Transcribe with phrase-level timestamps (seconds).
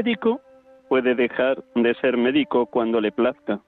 [0.00, 0.40] médico
[0.88, 3.60] puede dejar de ser médico cuando le plazca.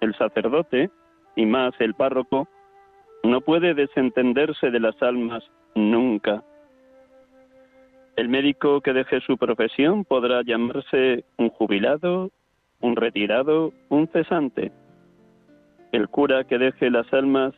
[0.00, 0.90] El sacerdote,
[1.34, 2.46] y más el párroco,
[3.24, 5.42] no puede desentenderse de las almas
[5.74, 6.44] nunca.
[8.14, 12.30] El médico que deje su profesión podrá llamarse un jubilado,
[12.80, 14.70] un retirado, un cesante.
[15.90, 17.54] El cura que deje las almas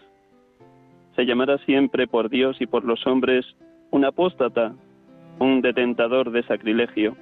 [1.15, 3.45] se llamará siempre por Dios y por los hombres
[3.91, 4.75] un apóstata,
[5.39, 7.19] un detentador de sacrilegio.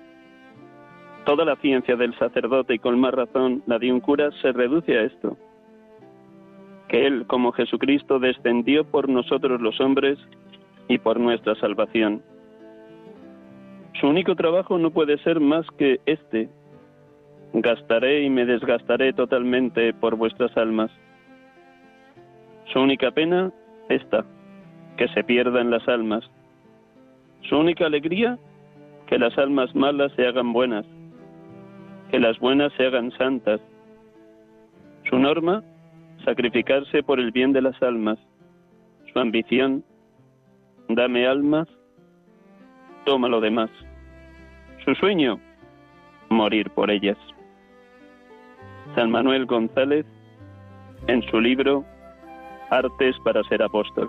[1.24, 4.98] Toda la ciencia del sacerdote y con más razón la de un cura se reduce
[4.98, 5.38] a esto,
[6.88, 10.18] que Él como Jesucristo descendió por nosotros los hombres
[10.86, 12.22] y por nuestra salvación.
[14.00, 16.50] Su único trabajo no puede ser más que este.
[17.54, 20.90] Gastaré y me desgastaré totalmente por vuestras almas.
[22.72, 23.50] Su única pena,
[23.88, 24.26] esta,
[24.98, 26.28] que se pierdan las almas.
[27.48, 28.36] Su única alegría,
[29.06, 30.84] que las almas malas se hagan buenas,
[32.14, 33.60] que las buenas se hagan santas.
[35.10, 35.64] Su norma,
[36.24, 38.20] sacrificarse por el bien de las almas.
[39.12, 39.82] Su ambición,
[40.88, 41.66] dame almas,
[43.04, 43.68] toma lo demás.
[44.84, 45.40] Su sueño,
[46.28, 47.18] morir por ellas.
[48.94, 50.06] San Manuel González,
[51.08, 51.84] en su libro
[52.70, 54.08] Artes para ser apóstol.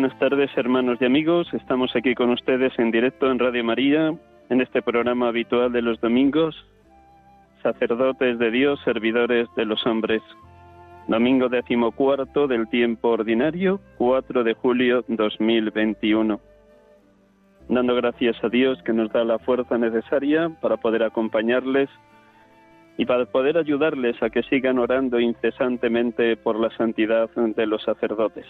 [0.00, 1.52] Buenas tardes, hermanos y amigos.
[1.52, 4.14] Estamos aquí con ustedes en directo en Radio María,
[4.48, 6.54] en este programa habitual de los domingos,
[7.64, 10.22] sacerdotes de Dios, servidores de los hombres.
[11.08, 16.40] Domingo decimocuarto del tiempo ordinario, 4 de julio 2021.
[17.68, 21.90] Dando gracias a Dios que nos da la fuerza necesaria para poder acompañarles
[22.96, 28.46] y para poder ayudarles a que sigan orando incesantemente por la santidad de los sacerdotes.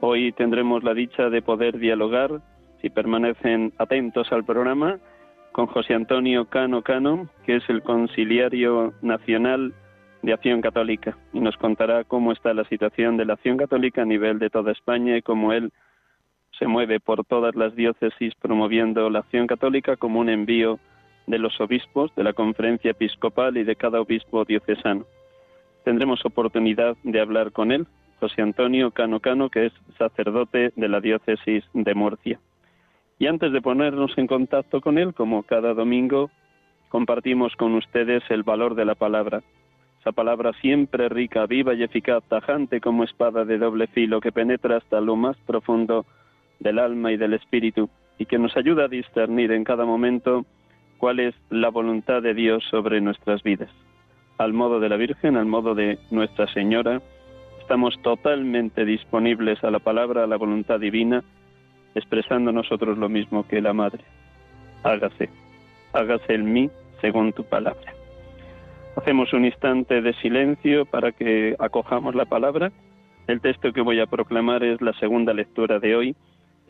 [0.00, 2.42] Hoy tendremos la dicha de poder dialogar,
[2.82, 4.98] si permanecen atentos al programa,
[5.52, 9.72] con José Antonio Cano Cano, que es el conciliario nacional
[10.22, 14.04] de Acción Católica, y nos contará cómo está la situación de la Acción Católica a
[14.04, 15.72] nivel de toda España y cómo él
[16.58, 20.78] se mueve por todas las diócesis promoviendo la Acción Católica como un envío
[21.26, 25.06] de los obispos, de la conferencia episcopal y de cada obispo diocesano.
[25.84, 27.86] Tendremos oportunidad de hablar con él
[28.20, 32.40] José Antonio Cano Cano, que es sacerdote de la diócesis de Murcia.
[33.18, 36.30] Y antes de ponernos en contacto con él, como cada domingo,
[36.88, 39.42] compartimos con ustedes el valor de la palabra.
[40.00, 44.76] Esa palabra siempre rica, viva y eficaz, tajante como espada de doble filo que penetra
[44.76, 46.06] hasta lo más profundo
[46.60, 50.46] del alma y del espíritu y que nos ayuda a discernir en cada momento
[50.98, 53.70] cuál es la voluntad de Dios sobre nuestras vidas.
[54.38, 57.00] Al modo de la Virgen, al modo de Nuestra Señora,
[57.66, 61.24] estamos totalmente disponibles a la palabra, a la voluntad divina,
[61.96, 64.04] expresando nosotros lo mismo que la Madre.
[64.84, 65.28] Hágase,
[65.92, 66.70] hágase en mí
[67.00, 67.92] según tu palabra.
[68.94, 72.70] Hacemos un instante de silencio para que acojamos la palabra.
[73.26, 76.16] El texto que voy a proclamar es la segunda lectura de hoy,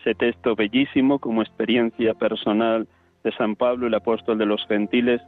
[0.01, 2.89] ese texto bellísimo como experiencia personal
[3.23, 5.21] de San Pablo, el apóstol de los gentiles,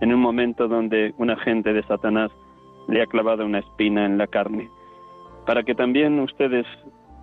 [0.00, 2.32] en un momento donde un agente de Satanás
[2.88, 4.68] le ha clavado una espina en la carne,
[5.46, 6.66] para que también ustedes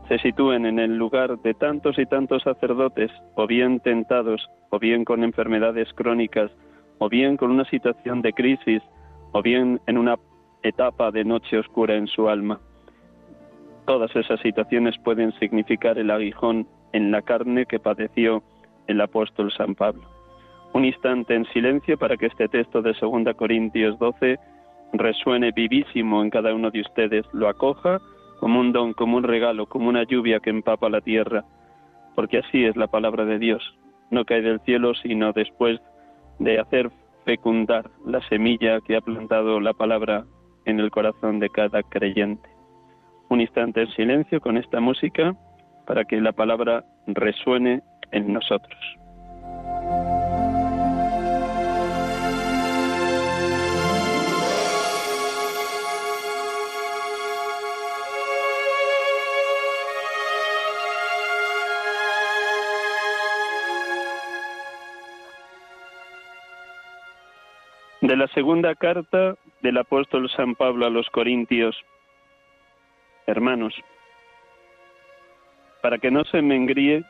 [0.08, 5.06] se sitúen en el lugar de tantos y tantos sacerdotes, o bien tentados, o bien
[5.06, 6.52] con enfermedades crónicas,
[6.98, 8.82] o bien con una situación de crisis,
[9.32, 10.16] o bien en una
[10.64, 12.60] etapa de noche oscura en su alma.
[13.86, 18.44] Todas esas situaciones pueden significar el aguijón en la carne que padeció
[18.88, 20.04] el apóstol San Pablo.
[20.74, 24.40] Un instante en silencio para que este texto de 2 Corintios 12
[24.94, 28.00] resuene vivísimo en cada uno de ustedes, lo acoja
[28.40, 31.44] como un don, como un regalo, como una lluvia que empapa la tierra,
[32.16, 33.62] porque así es la palabra de Dios.
[34.12, 35.80] No cae del cielo, sino después
[36.40, 36.90] de hacer
[37.26, 40.26] fecundar la semilla que ha plantado la palabra
[40.66, 42.50] en el corazón de cada creyente.
[43.30, 45.36] Un instante en silencio con esta música
[45.86, 47.82] para que la palabra resuene
[48.12, 48.80] en nosotros.
[68.20, 71.74] La segunda carta del apóstol San Pablo a los Corintios.
[73.26, 73.74] Hermanos,
[75.82, 77.06] para que no se me engríe,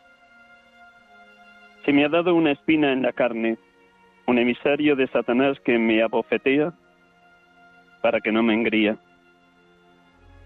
[1.83, 3.57] se me ha dado una espina en la carne,
[4.27, 6.73] un emisario de Satanás que me abofetea
[8.03, 8.95] para que no me.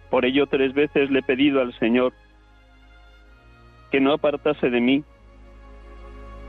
[0.10, 2.14] Por ello tres veces le he pedido al Señor
[3.92, 5.04] que no apartase de mí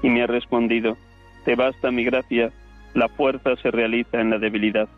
[0.04, 0.96] y me ha respondido,
[1.44, 2.52] te basta mi gracia
[2.94, 4.88] la fuerza se realiza en la debilidad.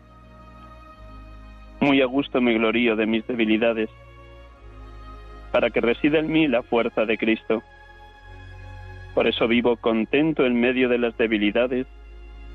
[1.79, 3.89] Muy a gusto me glorío de mis debilidades,
[5.51, 7.63] para que resida en mí la fuerza de Cristo.
[9.13, 11.87] Por eso vivo contento en medio de las debilidades,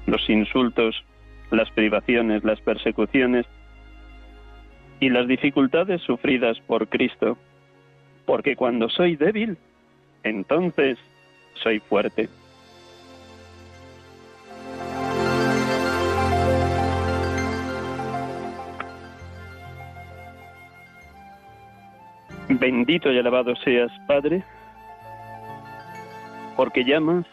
[0.06, 1.04] los insultos,
[1.50, 3.46] las privaciones, las persecuciones
[5.00, 7.36] y las dificultades sufridas por Cristo,
[8.24, 9.56] porque cuando soy débil,
[10.22, 10.98] entonces
[11.54, 12.28] soy fuerte.
[22.62, 24.44] Bendito y alabado seas, Padre,
[26.56, 27.26] porque llamas,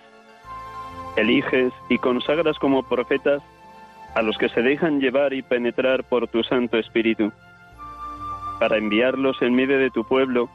[1.17, 3.43] eliges y consagras como profetas
[4.15, 7.31] a los que se dejan llevar y penetrar por tu Santo Espíritu,
[8.59, 10.49] para enviarlos en medio de tu pueblo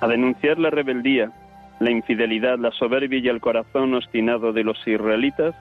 [0.00, 1.30] a denunciar la rebeldía,
[1.78, 5.54] la infidelidad, la soberbia y el corazón obstinado de los israelitas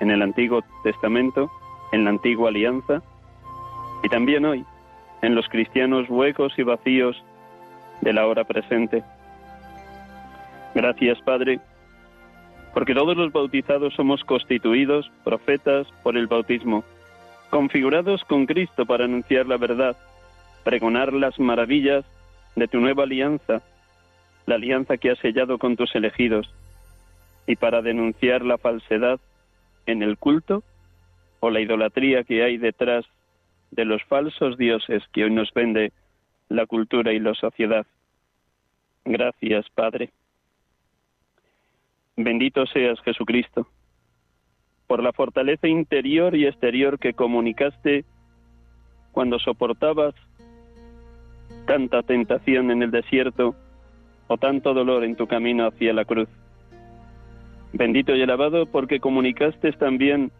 [0.00, 1.50] en el Antiguo Testamento,
[1.92, 3.02] en la Antigua Alianza,
[4.02, 4.64] y también hoy
[5.22, 7.22] en los cristianos huecos y vacíos
[8.00, 9.02] de la hora presente.
[10.74, 11.60] Gracias, Padre,
[12.74, 16.84] porque todos los bautizados somos constituidos profetas por el bautismo,
[17.50, 19.96] configurados con Cristo para anunciar la verdad,
[20.64, 22.04] pregonar las maravillas
[22.54, 23.62] de tu nueva alianza,
[24.44, 26.52] la alianza que has sellado con tus elegidos,
[27.46, 29.20] y para denunciar la falsedad
[29.86, 30.62] en el culto
[31.40, 33.06] o la idolatría que hay detrás
[33.76, 35.92] de los falsos dioses que hoy nos vende
[36.48, 37.86] la cultura y la sociedad.
[39.04, 40.10] Gracias, Padre.
[42.16, 43.68] Bendito seas, Jesucristo,
[44.86, 48.04] por la fortaleza interior y exterior que comunicaste
[49.12, 50.14] cuando soportabas
[51.66, 53.54] tanta tentación en el desierto
[54.28, 56.28] o tanto dolor en tu camino hacia la cruz.
[57.72, 60.32] Bendito y alabado porque comunicaste también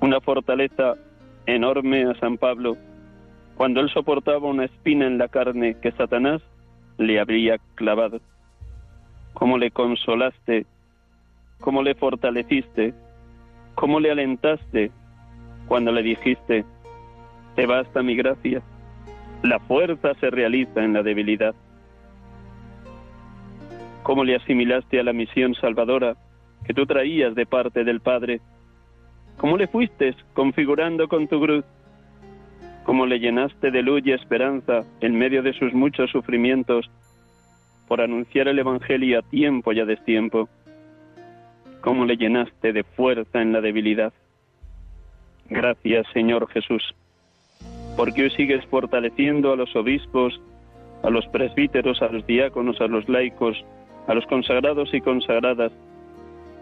[0.00, 0.96] una fortaleza
[1.46, 2.76] enorme a San Pablo
[3.56, 6.42] cuando él soportaba una espina en la carne que Satanás
[6.98, 8.20] le habría clavado.
[9.34, 10.66] Cómo le consolaste,
[11.60, 12.94] cómo le fortaleciste,
[13.74, 14.90] cómo le alentaste
[15.66, 16.64] cuando le dijiste,
[17.54, 18.62] te basta mi gracia,
[19.42, 21.54] la fuerza se realiza en la debilidad.
[24.02, 26.16] Cómo le asimilaste a la misión salvadora
[26.64, 28.40] que tú traías de parte del Padre
[29.36, 31.64] ¿Cómo le fuiste configurando con tu cruz?
[32.84, 36.90] ¿Cómo le llenaste de luz y esperanza en medio de sus muchos sufrimientos
[37.86, 40.48] por anunciar el Evangelio a tiempo y a destiempo?
[41.80, 44.12] ¿Cómo le llenaste de fuerza en la debilidad?
[45.48, 46.94] Gracias, Señor Jesús,
[47.96, 50.40] porque hoy sigues fortaleciendo a los obispos,
[51.02, 53.62] a los presbíteros, a los diáconos, a los laicos,
[54.06, 55.72] a los consagrados y consagradas,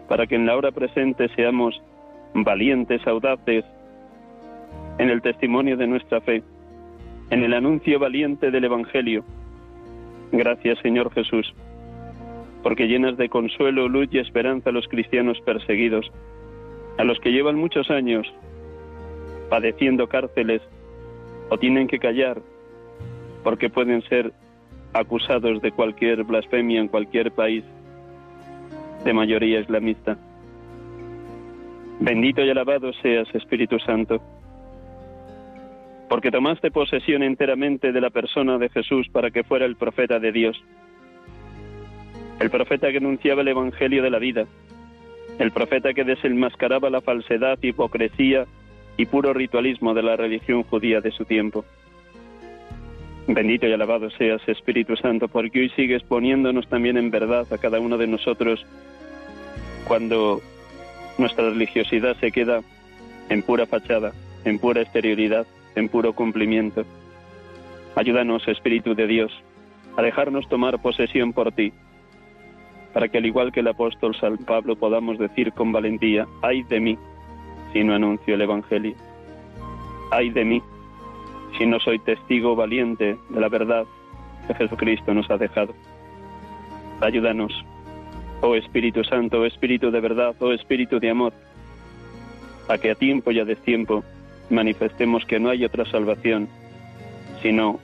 [0.09, 1.81] para que en la hora presente seamos
[2.33, 3.65] valientes, audaces,
[4.97, 6.43] en el testimonio de nuestra fe,
[7.29, 9.23] en el anuncio valiente del Evangelio.
[10.31, 11.53] Gracias, Señor Jesús,
[12.63, 16.11] porque llenas de consuelo, luz y esperanza a los cristianos perseguidos,
[16.97, 18.31] a los que llevan muchos años
[19.49, 20.61] padeciendo cárceles
[21.49, 22.41] o tienen que callar
[23.43, 24.31] porque pueden ser
[24.93, 27.63] acusados de cualquier blasfemia en cualquier país
[29.03, 30.17] de mayoría islamista.
[32.01, 34.19] Bendito y alabado seas, Espíritu Santo,
[36.09, 40.31] porque tomaste posesión enteramente de la persona de Jesús para que fuera el profeta de
[40.31, 40.59] Dios,
[42.39, 44.47] el profeta que anunciaba el Evangelio de la vida,
[45.37, 48.47] el profeta que desenmascaraba la falsedad, hipocresía
[48.97, 51.65] y puro ritualismo de la religión judía de su tiempo.
[53.27, 57.79] Bendito y alabado seas, Espíritu Santo, porque hoy sigues poniéndonos también en verdad a cada
[57.79, 58.65] uno de nosotros
[59.87, 60.41] cuando
[61.21, 62.61] nuestra religiosidad se queda
[63.29, 64.11] en pura fachada,
[64.43, 66.83] en pura exterioridad, en puro cumplimiento.
[67.95, 69.31] Ayúdanos, Espíritu de Dios,
[69.95, 71.71] a dejarnos tomar posesión por ti,
[72.91, 76.79] para que al igual que el apóstol San Pablo podamos decir con valentía, ay de
[76.79, 76.97] mí
[77.71, 78.95] si no anuncio el Evangelio,
[80.09, 80.61] ay de mí
[81.57, 83.85] si no soy testigo valiente de la verdad
[84.47, 85.73] que Jesucristo nos ha dejado.
[86.99, 87.53] Ayúdanos,
[88.41, 91.33] oh Espíritu Santo, oh Espíritu de verdad, oh Espíritu de amor,
[92.67, 94.03] a que a tiempo y a destiempo
[94.49, 96.49] manifestemos que no hay otra salvación
[97.41, 97.79] sino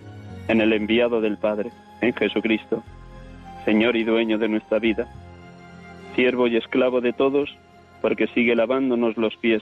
[0.48, 1.72] en el enviado del Padre,
[2.02, 2.84] en Jesucristo,
[3.66, 5.08] Señor y dueño de nuestra vida,
[6.16, 7.50] siervo y esclavo de todos,
[8.02, 9.62] porque sigue lavándonos los pies,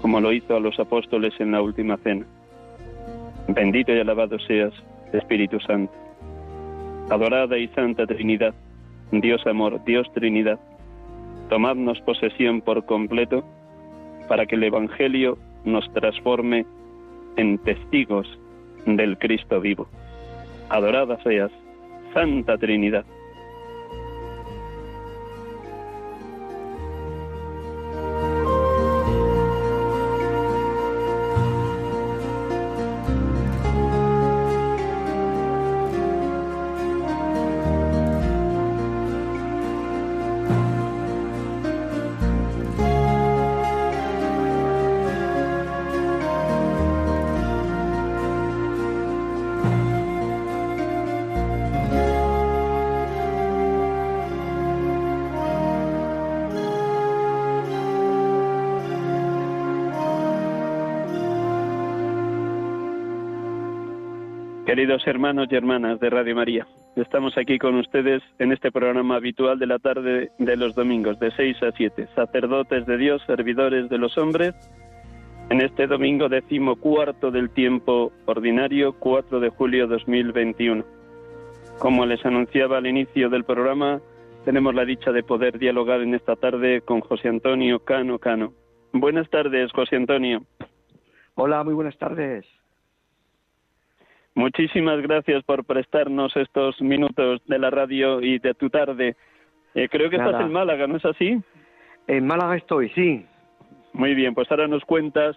[0.00, 2.24] como lo hizo a los apóstoles en la última cena.
[3.48, 4.72] Bendito y alabado seas,
[5.12, 5.92] Espíritu Santo.
[7.10, 8.54] Adorada y Santa Trinidad,
[9.12, 10.60] Dios amor, Dios Trinidad,
[11.48, 13.44] tomadnos posesión por completo
[14.28, 16.64] para que el Evangelio nos transforme
[17.36, 18.26] en testigos
[18.86, 19.88] del Cristo vivo.
[20.68, 21.50] Adorada seas,
[22.14, 23.04] Santa Trinidad.
[64.70, 69.58] Queridos hermanos y hermanas de Radio María, estamos aquí con ustedes en este programa habitual
[69.58, 73.98] de la tarde de los domingos, de 6 a 7, sacerdotes de Dios, servidores de
[73.98, 74.54] los hombres,
[75.50, 80.84] en este domingo decimocuarto del tiempo ordinario, 4 de julio 2021.
[81.80, 84.00] Como les anunciaba al inicio del programa,
[84.44, 88.52] tenemos la dicha de poder dialogar en esta tarde con José Antonio Cano Cano.
[88.92, 90.44] Buenas tardes, José Antonio.
[91.34, 92.46] Hola, muy buenas tardes.
[94.34, 99.16] Muchísimas gracias por prestarnos estos minutos de la radio y de tu tarde.
[99.74, 101.40] Eh, creo que estás en Málaga, ¿no es así?
[102.06, 103.26] En Málaga estoy, sí.
[103.92, 105.36] Muy bien, pues ahora nos cuentas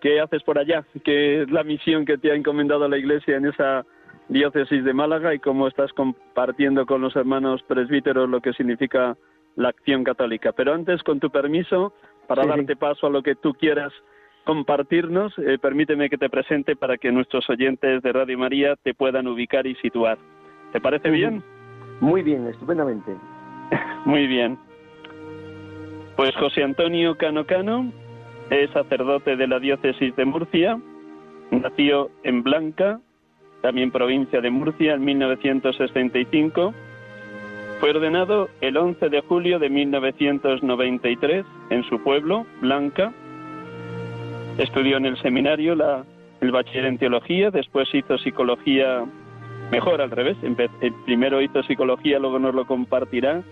[0.00, 3.46] qué haces por allá, qué es la misión que te ha encomendado la Iglesia en
[3.46, 3.84] esa
[4.28, 9.16] diócesis de Málaga y cómo estás compartiendo con los hermanos presbíteros lo que significa
[9.54, 10.52] la acción católica.
[10.52, 11.92] Pero antes, con tu permiso,
[12.26, 13.92] para darte paso a lo que tú quieras
[14.46, 19.26] compartirnos, eh, permíteme que te presente para que nuestros oyentes de Radio María te puedan
[19.26, 20.16] ubicar y situar.
[20.72, 21.42] ¿Te parece bien?
[22.00, 23.12] Muy bien, estupendamente.
[24.06, 24.56] Muy bien.
[26.16, 27.92] Pues José Antonio Cano Cano
[28.48, 30.78] es sacerdote de la diócesis de Murcia,
[31.50, 33.00] nació en Blanca,
[33.62, 36.72] también provincia de Murcia, en 1965.
[37.80, 43.12] Fue ordenado el 11 de julio de 1993 en su pueblo, Blanca,
[44.58, 46.04] Estudió en el seminario la,
[46.40, 49.04] el bachiller en teología, después hizo psicología,
[49.70, 50.36] mejor al revés,
[51.04, 53.42] primero hizo psicología, luego nos lo compartirá,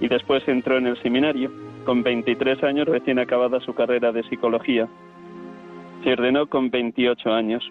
[0.00, 1.50] y después entró en el seminario,
[1.84, 4.88] con 23 años recién acabada su carrera de psicología.
[6.02, 7.62] Se ordenó con 28 años.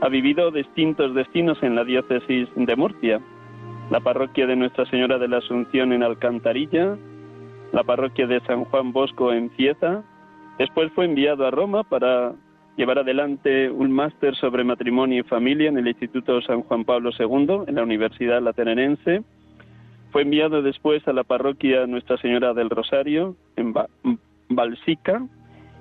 [0.00, 3.20] Ha vivido distintos destinos en la diócesis de Murcia,
[3.90, 6.96] la parroquia de Nuestra Señora de la Asunción en Alcantarilla,
[7.72, 10.02] la parroquia de San Juan Bosco en Cieza,
[10.58, 12.32] Después fue enviado a Roma para
[12.76, 17.64] llevar adelante un máster sobre matrimonio y familia en el Instituto San Juan Pablo II,
[17.66, 19.22] en la Universidad Lateranense.
[20.10, 23.74] Fue enviado después a la parroquia Nuestra Señora del Rosario, en
[24.48, 25.26] Balsica,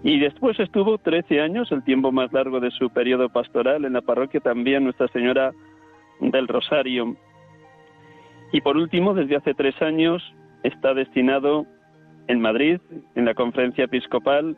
[0.04, 4.02] y después estuvo 13 años, el tiempo más largo de su periodo pastoral, en la
[4.02, 5.54] parroquia también Nuestra Señora
[6.20, 7.16] del Rosario.
[8.52, 10.22] Y por último, desde hace tres años,
[10.64, 11.66] está destinado
[12.28, 12.80] en Madrid,
[13.16, 14.58] en la conferencia episcopal,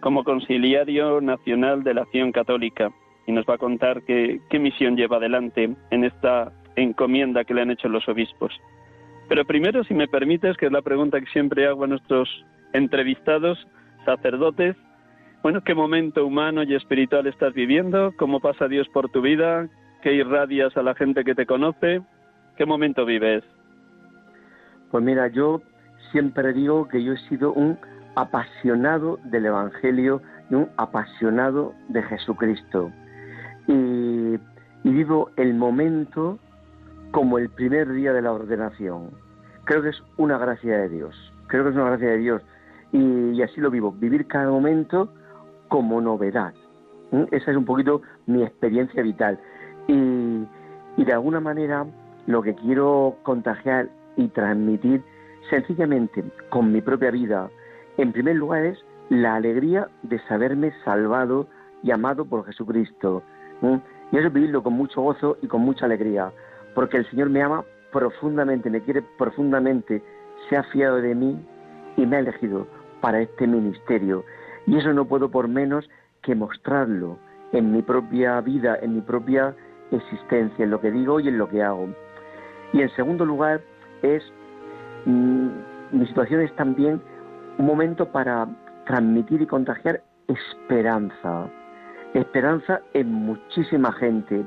[0.00, 2.90] como conciliario nacional de la acción católica
[3.26, 7.70] y nos va a contar qué, misión lleva adelante en esta encomienda que le han
[7.70, 8.52] hecho los obispos.
[9.28, 12.28] Pero primero, si me permites, que es la pregunta que siempre hago a nuestros
[12.72, 13.66] entrevistados,
[14.04, 14.76] sacerdotes,
[15.42, 18.12] bueno, ¿qué momento humano y espiritual estás viviendo?
[18.18, 19.68] ¿Cómo pasa Dios por tu vida?
[20.02, 22.02] ¿Qué irradias a la gente que te conoce?
[22.56, 23.42] ¿Qué momento vives?
[24.90, 25.62] Pues mira, yo
[26.14, 27.76] siempre digo que yo he sido un
[28.14, 32.92] apasionado del Evangelio y un apasionado de Jesucristo.
[33.66, 34.38] Y,
[34.84, 36.38] vivo el momento
[37.10, 39.10] como el primer día de la ordenación.
[39.64, 41.16] Creo que es una gracia de Dios.
[41.48, 42.42] Creo que es una gracia de Dios.
[42.92, 43.90] Y, así lo vivo.
[43.90, 45.12] Vivir cada momento
[45.66, 46.54] como novedad.
[47.10, 47.24] ¿Mm?
[47.32, 49.40] Esa es un poquito mi experiencia vital.
[49.88, 51.84] Y de alguna manera
[52.28, 55.02] lo que quiero contagiar y transmitir
[55.50, 57.50] sencillamente con mi propia vida,
[57.98, 61.46] en primer lugar es la alegría de saberme salvado
[61.82, 63.22] y amado por Jesucristo.
[64.12, 66.32] Y eso es vivirlo con mucho gozo y con mucha alegría
[66.74, 70.02] porque el Señor me ama profundamente, me quiere profundamente,
[70.48, 71.38] se ha fiado de mí
[71.96, 72.66] y me ha elegido
[73.00, 74.24] para este ministerio.
[74.66, 75.88] Y eso no puedo por menos
[76.22, 77.18] que mostrarlo
[77.52, 79.54] en mi propia vida, en mi propia
[79.92, 81.88] existencia, en lo que digo y en lo que hago.
[82.72, 83.60] Y en segundo lugar,
[84.02, 84.22] es
[85.06, 87.00] mi situación es también
[87.58, 88.48] un momento para
[88.86, 91.48] transmitir y contagiar esperanza,
[92.14, 94.44] esperanza en muchísima gente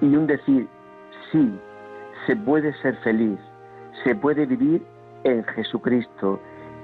[0.00, 0.68] y un decir,
[1.30, 1.58] sí,
[2.26, 3.38] se puede ser feliz,
[4.04, 4.82] se puede vivir
[5.24, 6.40] en Jesucristo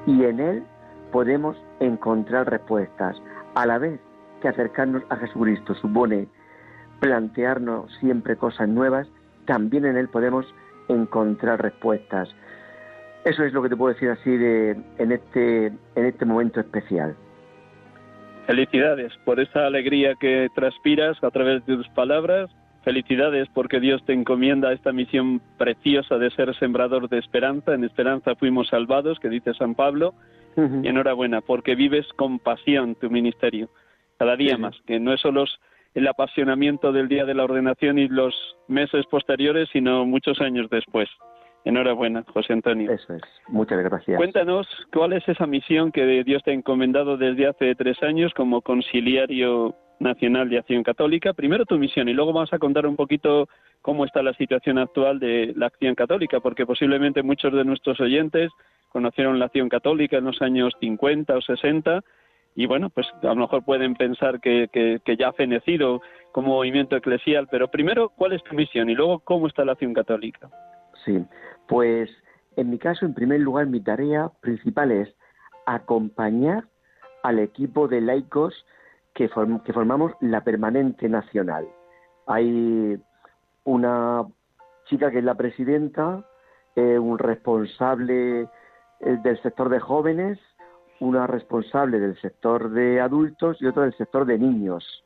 [0.06, 0.64] y en Él
[1.12, 3.16] podemos encontrar respuestas.
[3.54, 4.00] A la vez
[4.40, 6.28] que acercarnos a Jesucristo supone
[7.00, 9.08] plantearnos siempre cosas nuevas,
[9.46, 10.46] también en Él podemos
[10.88, 12.28] encontrar respuestas.
[13.26, 17.14] Eso es lo que te puedo decir así de, en, este, en este momento especial.
[18.46, 22.48] Felicidades por esa alegría que transpiras a través de tus palabras
[22.86, 27.74] Felicidades porque Dios te encomienda esta misión preciosa de ser sembrador de esperanza.
[27.74, 30.14] En esperanza fuimos salvados, que dice San Pablo.
[30.56, 33.70] Y enhorabuena porque vives con pasión tu ministerio,
[34.18, 35.46] cada día más, que no es solo
[35.94, 38.34] el apasionamiento del día de la ordenación y los
[38.68, 41.08] meses posteriores, sino muchos años después.
[41.66, 42.92] Enhorabuena, José Antonio.
[42.92, 43.22] Eso es.
[43.48, 44.16] Muchas gracias.
[44.16, 48.62] Cuéntanos cuál es esa misión que Dios te ha encomendado desde hace tres años como
[48.62, 51.32] conciliario Nacional de Acción Católica.
[51.32, 53.48] Primero tu misión y luego vamos a contar un poquito
[53.82, 58.52] cómo está la situación actual de la Acción Católica, porque posiblemente muchos de nuestros oyentes
[58.90, 62.04] conocieron la Acción Católica en los años 50 o 60
[62.54, 66.00] y bueno, pues a lo mejor pueden pensar que, que, ya ha fenecido
[66.30, 68.88] como movimiento eclesial, pero primero, ¿cuál es tu misión?
[68.88, 70.48] Y luego, ¿cómo está la Acción Católica?
[71.04, 71.18] Sí,
[71.68, 72.10] pues
[72.56, 75.14] en mi caso, en primer lugar, mi tarea principal es
[75.66, 76.64] acompañar
[77.22, 78.66] al equipo de laicos
[79.14, 81.66] que, formamos la permanente nacional.
[82.26, 83.00] Hay
[83.64, 84.26] una
[84.86, 86.24] chica que es la presidenta,
[86.76, 88.42] un responsable
[89.00, 90.38] eh, del sector de jóvenes,
[91.00, 95.04] una responsable del sector de adultos y otra del sector de niños.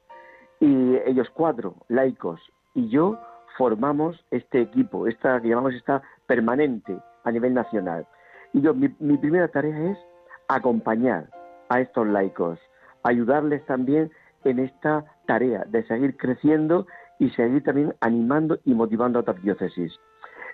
[0.60, 2.40] Y ellos cuatro, laicos,
[2.74, 3.18] y yo
[3.56, 8.06] formamos este equipo, esta que llamamos esta permanente a nivel nacional.
[8.52, 9.98] Y yo, mi primera tarea es
[10.46, 11.28] acompañar
[11.68, 12.56] a estos laicos,
[13.02, 14.12] ayudarles también
[14.44, 16.86] en esta tarea de seguir creciendo
[17.18, 19.92] y seguir también animando y motivando a otras diócesis.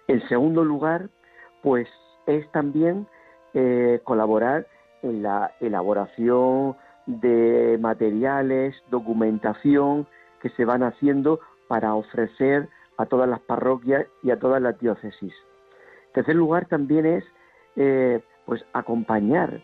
[0.09, 1.11] En segundo lugar,
[1.63, 1.87] pues
[2.27, 3.07] es también
[3.53, 4.67] eh, colaborar
[5.03, 10.07] en la elaboración de materiales, documentación
[10.41, 15.35] que se van haciendo para ofrecer a todas las parroquias y a todas las diócesis.
[16.17, 17.25] Tercer lugar, también es
[17.77, 19.61] eh, pues acompañar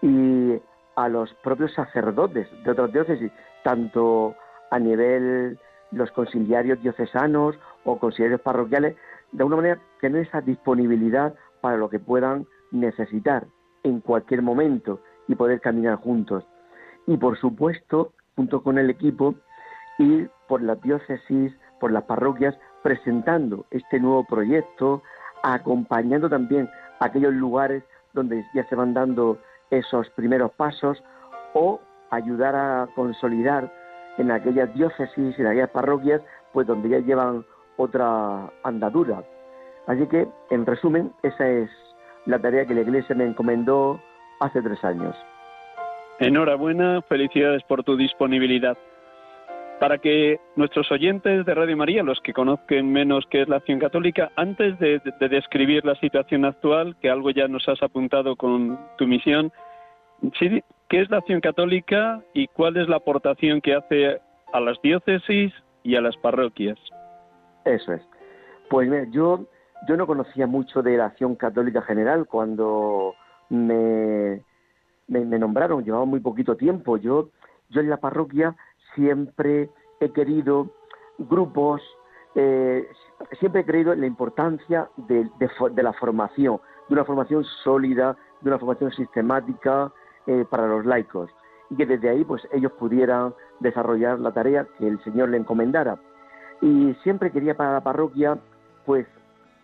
[0.00, 0.60] y
[0.96, 3.30] a los propios sacerdotes de otras diócesis,
[3.62, 4.34] tanto
[4.72, 5.60] a nivel
[5.92, 8.96] los conciliarios diocesanos o conciliarios parroquiales,
[9.30, 13.46] de alguna manera tener esa disponibilidad para lo que puedan necesitar
[13.84, 16.44] en cualquier momento y poder caminar juntos.
[17.06, 19.36] Y por supuesto, junto con el equipo,
[20.00, 25.04] ir por las diócesis, por las parroquias, presentando este nuevo proyecto,
[25.42, 26.68] acompañando también
[27.00, 29.38] aquellos lugares donde ya se van dando
[29.70, 31.02] esos primeros pasos
[31.54, 33.72] o ayudar a consolidar
[34.18, 36.20] en aquellas diócesis, en aquellas parroquias,
[36.52, 37.44] pues donde ya llevan
[37.76, 39.22] otra andadura.
[39.86, 41.70] Así que, en resumen, esa es
[42.26, 44.00] la tarea que la Iglesia me encomendó
[44.40, 45.16] hace tres años.
[46.20, 48.76] Enhorabuena, felicidades por tu disponibilidad.
[49.82, 53.80] Para que nuestros oyentes de Radio María, los que conozcan menos qué es la acción
[53.80, 59.08] católica, antes de, describir la situación actual, que algo ya nos has apuntado con tu
[59.08, 59.50] misión,
[60.38, 64.20] ¿Qué es la acción católica y cuál es la aportación que hace
[64.52, 66.78] a las diócesis y a las parroquias?
[67.64, 68.02] Eso es.
[68.70, 69.46] Pues mira, yo,
[69.88, 73.16] yo no conocía mucho de la acción católica general cuando
[73.48, 74.44] me,
[75.08, 76.98] me, nombraron, llevaba muy poquito tiempo.
[76.98, 77.30] Yo,
[77.70, 78.54] yo en la parroquia
[78.94, 80.70] siempre he querido
[81.18, 81.82] grupos,
[82.34, 82.86] eh,
[83.38, 85.28] siempre he creído en la importancia de,
[85.76, 89.92] la formación, de una formación sólida, de una formación sistemática
[90.26, 91.30] eh, para los laicos
[91.72, 95.98] y que desde ahí pues ellos pudieran desarrollar la tarea que el Señor le encomendara.
[96.60, 98.38] Y siempre quería para la parroquia
[98.84, 99.06] pues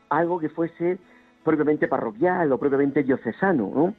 [0.08, 0.98] algo que fuese
[1.44, 3.94] propiamente parroquial o propiamente diocesano, ¿no?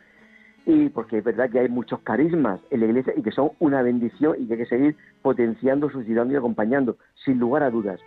[0.72, 3.82] Y porque es verdad que hay muchos carismas en la iglesia y que son una
[3.82, 8.00] bendición y que hay que seguir potenciando, suscitando y acompañando, sin lugar a dudas.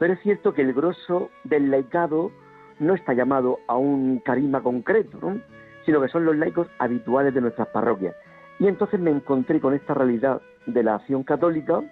[0.00, 2.32] Pero es cierto que el grosso del laicado
[2.80, 5.40] no está llamado a un carisma concreto, ¿no?
[5.86, 8.16] sino que son los laicos habituales de nuestras parroquias.
[8.58, 11.82] Y entonces me encontré con esta realidad de la acción católica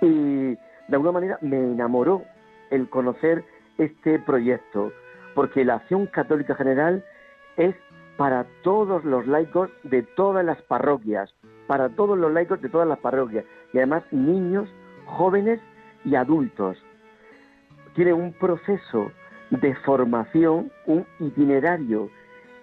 [0.00, 0.58] y de
[0.90, 2.24] alguna manera me enamoró
[2.70, 3.44] el conocer
[3.78, 4.90] este proyecto,
[5.36, 7.04] porque la acción católica general
[7.56, 7.76] es
[8.16, 11.34] para todos los laicos de todas las parroquias,
[11.66, 14.68] para todos los laicos de todas las parroquias, y además niños,
[15.06, 15.60] jóvenes
[16.04, 16.76] y adultos.
[17.94, 19.10] Tiene un proceso
[19.50, 22.10] de formación, un itinerario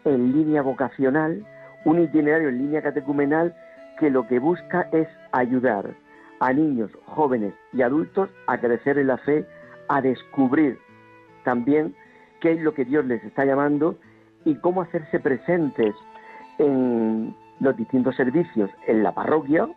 [0.05, 1.45] en línea vocacional,
[1.85, 3.55] un itinerario en línea catecumenal
[3.99, 5.93] que lo que busca es ayudar
[6.39, 9.45] a niños, jóvenes y adultos a crecer en la fe,
[9.87, 10.79] a descubrir
[11.43, 11.95] también
[12.39, 13.97] qué es lo que Dios les está llamando
[14.45, 15.95] y cómo hacerse presentes
[16.57, 19.67] en los distintos servicios en la parroquia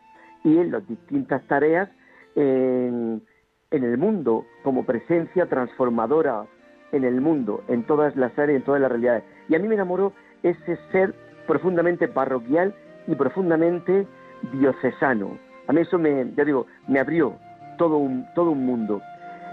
[0.45, 1.89] y en las distintas tareas
[2.35, 3.23] en,
[3.71, 6.45] el mundo como presencia transformadora
[6.93, 9.25] en el mundo, en todas las áreas, en todas las realidades.
[9.49, 11.15] Y a mí me enamoró ese ser
[11.47, 12.75] profundamente parroquial
[13.07, 14.07] y profundamente
[14.53, 15.39] diocesano.
[15.69, 17.35] A mí eso me, ya digo, me abrió
[17.79, 19.01] todo un, todo un mundo.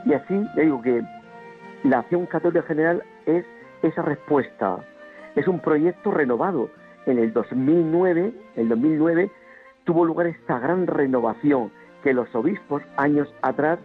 [0.06, 1.02] Y así, ya digo que
[1.84, 3.46] la acción católica general es
[3.84, 4.80] esa respuesta,
[5.40, 6.70] es un proyecto renovado.
[7.06, 9.32] En el 2009, el 2009
[9.86, 11.72] tuvo lugar esta gran renovación
[12.04, 13.80] que los obispos años atrás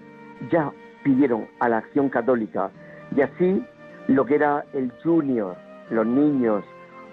[0.50, 0.72] ya
[1.04, 2.70] pidieron a la acción católica.
[3.14, 3.64] Y así
[4.08, 5.56] lo que era el junior,
[5.90, 6.64] los niños,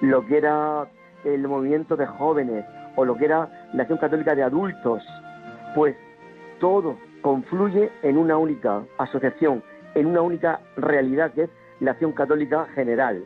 [0.01, 0.87] lo que era
[1.23, 5.03] el movimiento de jóvenes o lo que era la acción católica de adultos,
[5.75, 5.95] pues
[6.59, 9.61] todo confluye en una única asociación,
[9.93, 11.49] en una única realidad que es
[11.79, 13.23] la acción católica general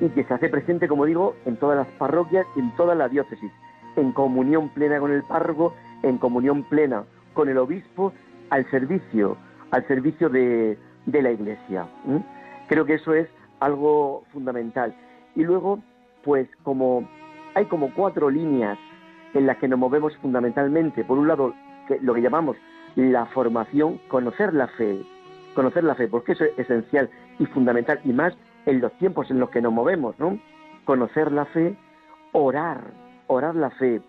[0.00, 3.08] y que se hace presente, como digo, en todas las parroquias y en toda la
[3.08, 3.50] diócesis,
[3.96, 8.12] en comunión plena con el párroco, en comunión plena con el obispo,
[8.50, 9.36] al servicio,
[9.70, 11.86] al servicio de, la iglesia.
[12.68, 13.28] Creo que eso es
[13.60, 14.94] algo fundamental.
[15.34, 15.80] Y luego,
[16.24, 17.08] pues como
[17.54, 18.78] hay como cuatro líneas
[19.34, 21.04] en las que nos movemos fundamentalmente.
[21.04, 21.54] Por un lado,
[22.00, 22.56] lo que llamamos
[22.96, 25.02] la formación, conocer la fe,
[25.54, 28.34] conocer la fe, porque eso es esencial y fundamental, y más
[28.68, 30.38] en los tiempos en los que nos movemos, ¿no?
[30.84, 31.74] Conocer la fe,
[32.32, 32.82] orar,
[33.26, 34.02] orar la fe.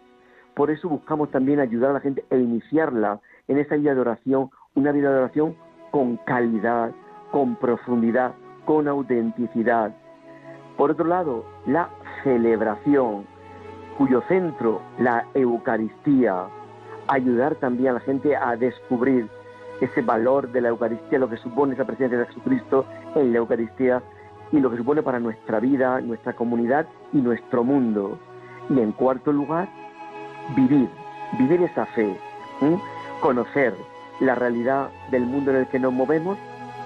[0.53, 4.49] Por eso buscamos también ayudar a la gente e iniciarla en esa vida de oración,
[4.75, 5.55] una vida de oración
[5.91, 6.91] con calidad,
[7.31, 8.33] con profundidad,
[8.65, 9.95] con autenticidad.
[10.75, 11.89] Por otro lado, la
[12.25, 13.25] celebración,
[13.97, 16.47] cuyo centro, la Eucaristía,
[17.07, 19.29] ayudar también a la gente a descubrir
[19.79, 24.03] ese valor de la Eucaristía, lo que supone esa presencia de Jesucristo en la Eucaristía
[24.51, 28.17] y lo que supone para nuestra vida, nuestra comunidad y nuestro mundo.
[28.69, 29.67] Y en cuarto lugar,
[30.55, 30.89] vivir,
[31.37, 32.17] vivir esa fe,
[33.21, 33.73] conocer
[34.19, 36.37] la realidad del mundo en el que nos movemos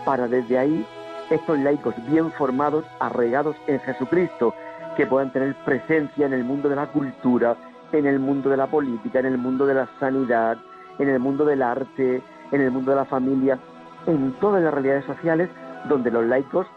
[0.05, 0.85] para desde ahí
[1.29, 4.53] estos laicos bien formados, arraigados en Jesucristo,
[4.95, 7.55] que puedan tener presencia en el mundo de la cultura,
[7.91, 10.57] en el mundo de la política, en el mundo de la sanidad,
[10.99, 12.21] en el mundo del arte,
[12.51, 13.57] en el mundo de la familia,
[14.05, 15.49] en todas las realidades sociales
[15.89, 16.67] donde los laicos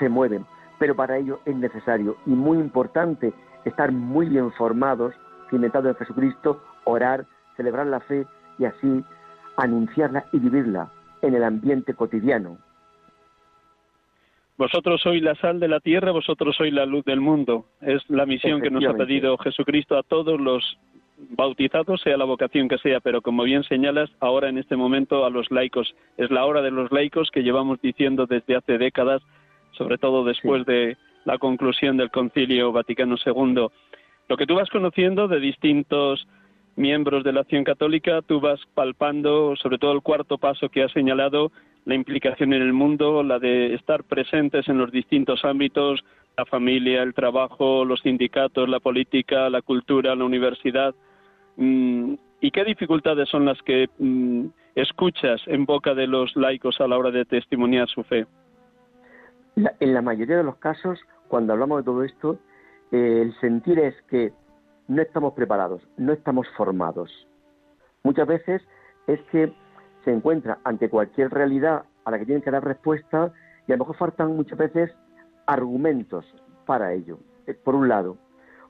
[0.00, 0.44] se mueven.
[0.80, 3.32] Pero para ello es necesario y muy importante
[3.64, 5.14] estar muy bien formados,
[5.50, 8.26] cimentados en Jesucristo, orar, celebrar la fe
[8.58, 9.04] y así
[9.56, 10.90] anunciarla y vivirla
[11.22, 12.58] en el ambiente cotidiano.
[14.56, 17.64] Vosotros sois la sal de la tierra, vosotros sois la luz del mundo.
[17.80, 20.78] Es la misión que nos ha pedido Jesucristo a todos los
[21.30, 25.30] bautizados, sea la vocación que sea, pero como bien señalas, ahora en este momento a
[25.30, 25.94] los laicos.
[26.16, 29.22] Es la hora de los laicos que llevamos diciendo desde hace décadas,
[29.80, 33.68] sobre todo después de la conclusión del Concilio Vaticano II.
[34.28, 36.28] Lo que tú vas conociendo de distintos
[36.76, 40.92] miembros de la acción católica, tú vas palpando, sobre todo el cuarto paso que has
[40.92, 41.50] señalado,
[41.86, 46.04] la implicación en el mundo, la de estar presentes en los distintos ámbitos,
[46.36, 50.94] la familia, el trabajo, los sindicatos, la política, la cultura, la universidad.
[51.56, 56.86] Mm, ¿Y qué dificultades son las que mm, escuchas en boca de los laicos a
[56.86, 58.26] la hora de testimoniar su fe?
[59.80, 62.38] En la mayoría de los casos, cuando hablamos de todo esto,
[62.92, 64.32] eh, el sentir es que
[64.88, 67.10] no estamos preparados, no estamos formados.
[68.02, 68.62] Muchas veces
[69.06, 69.52] es que
[70.04, 73.32] se encuentra ante cualquier realidad a la que tienen que dar respuesta
[73.66, 74.90] y a lo mejor faltan muchas veces
[75.46, 76.24] argumentos
[76.66, 78.16] para ello, eh, por un lado.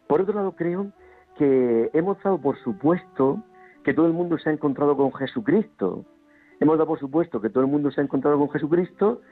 [0.07, 0.93] Por otro lado, creo
[1.37, 3.43] que hemos dado por supuesto
[3.85, 6.05] que todo el mundo se ha encontrado con Jesucristo.
[6.59, 9.23] Hemos dado por supuesto que todo el mundo se ha encontrado con Jesucristo,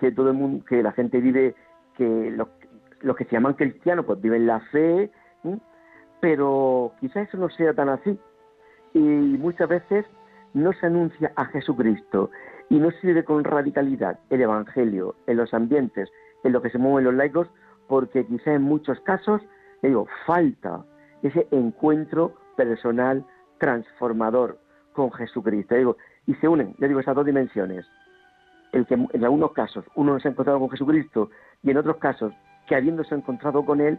[0.00, 1.54] que todo el mundo, que la gente vive,
[1.96, 5.10] que los, que se llaman cristianos, pues viven la fe,
[6.20, 8.18] pero quizás eso no sea tan así.
[8.94, 10.06] Y muchas veces
[10.54, 12.30] no se anuncia a Jesucristo
[12.70, 16.10] y no se vive con radicalidad el Evangelio en los ambientes
[16.42, 17.48] en los que se mueven los laicos,
[17.86, 19.42] porque quizá en muchos casos,
[19.82, 20.84] digo, falta
[21.22, 23.26] ese encuentro personal
[23.58, 24.58] transformador
[24.94, 25.74] con Jesucristo.
[25.74, 27.86] Digo, y se unen, ya digo, esas dos dimensiones.
[28.72, 31.30] El que en algunos casos uno no se ha encontrado con Jesucristo
[31.62, 32.32] y en otros casos
[32.66, 33.98] que habiéndose encontrado con Él,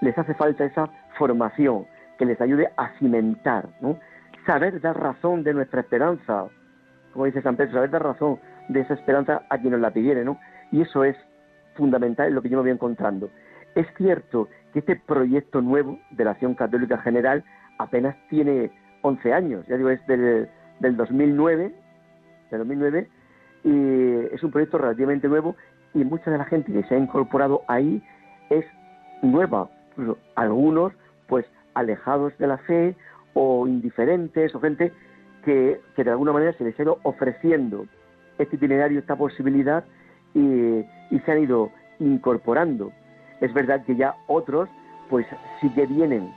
[0.00, 1.86] les hace falta esa formación
[2.18, 3.98] que les ayude a cimentar, ¿no?
[4.46, 6.46] saber dar razón de nuestra esperanza,
[7.12, 10.24] como dice San Pedro, saber dar razón de esa esperanza a quien nos la pidiere,
[10.24, 10.38] ¿no?
[10.70, 11.16] Y eso es
[11.74, 13.30] fundamental en lo que yo me voy encontrando.
[13.74, 17.44] Es cierto que este proyecto nuevo de la Acción Católica General
[17.78, 18.70] apenas tiene
[19.02, 20.48] 11 años, ya digo, es del,
[20.80, 21.74] del 2009,
[22.50, 23.08] del 2009,
[23.64, 25.56] y es un proyecto relativamente nuevo
[25.94, 28.02] y mucha de la gente que se ha incorporado ahí
[28.50, 28.64] es
[29.22, 29.70] nueva,
[30.34, 30.92] algunos
[31.26, 32.96] pues alejados de la fe
[33.34, 34.92] o indiferentes o gente
[35.44, 37.86] que, de alguna manera se les ha ido ofreciendo
[38.38, 39.84] este itinerario, esta posibilidad
[40.34, 40.84] y,
[41.24, 42.90] se han ido incorporando.
[43.40, 44.68] Es verdad que ya otros
[45.10, 45.26] pues
[45.60, 46.32] sí que vienen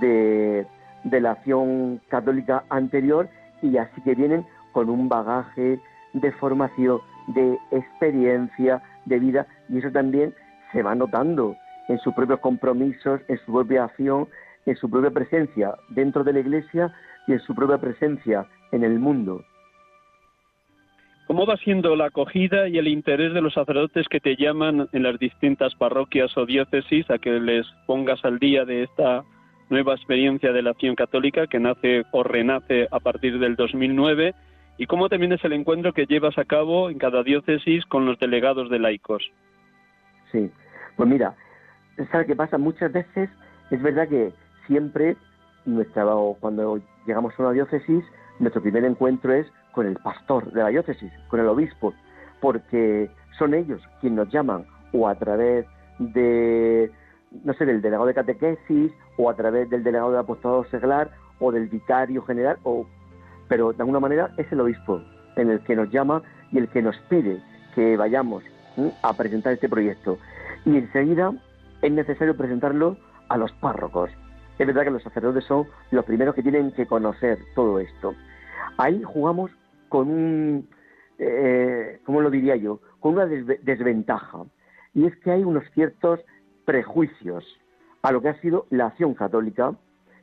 [0.00, 0.66] de,
[1.04, 3.28] de la acción católica anterior
[3.62, 5.80] y ya sí que vienen con un bagaje
[6.12, 10.34] de formación, de experiencia, de vida y eso también
[10.72, 11.56] se va notando
[11.88, 14.28] en sus propios compromisos, en su propia acción
[14.66, 16.92] en su propia presencia dentro de la Iglesia
[17.26, 19.44] y en su propia presencia en el mundo.
[21.26, 25.02] ¿Cómo va siendo la acogida y el interés de los sacerdotes que te llaman en
[25.04, 29.22] las distintas parroquias o diócesis a que les pongas al día de esta
[29.68, 34.34] nueva experiencia de la acción católica que nace o renace a partir del 2009?
[34.80, 38.18] ¿Y cómo también es el encuentro que llevas a cabo en cada diócesis con los
[38.18, 39.30] delegados de laicos?
[40.32, 40.50] Sí,
[40.96, 41.34] pues mira,
[42.10, 42.56] ¿sabes qué pasa?
[42.56, 43.28] Muchas veces
[43.70, 44.32] es verdad que
[44.66, 45.18] siempre
[45.66, 46.06] nuestra,
[46.40, 48.02] cuando llegamos a una diócesis,
[48.38, 51.92] nuestro primer encuentro es con el pastor de la diócesis, con el obispo,
[52.40, 54.64] porque son ellos quienes nos llaman
[54.94, 55.66] o a través
[55.98, 56.90] de,
[57.44, 61.52] no sé, del delegado de catequesis o a través del delegado de apostolado seglar o
[61.52, 62.86] del vicario general, o,
[63.50, 65.02] pero de alguna manera es el obispo
[65.36, 67.42] en el que nos llama y el que nos pide
[67.74, 68.42] que vayamos
[69.02, 70.18] a presentar este proyecto.
[70.64, 71.32] Y enseguida
[71.82, 72.96] es necesario presentarlo
[73.28, 74.10] a los párrocos,
[74.60, 78.14] es verdad que los sacerdotes son los primeros que tienen que conocer todo esto.
[78.76, 79.50] Ahí jugamos
[79.88, 80.68] con un,
[81.18, 82.78] eh, ¿cómo lo diría yo?
[83.00, 84.42] Con una desventaja.
[84.92, 86.20] Y es que hay unos ciertos
[86.66, 87.42] prejuicios
[88.02, 89.72] a lo que ha sido la acción católica.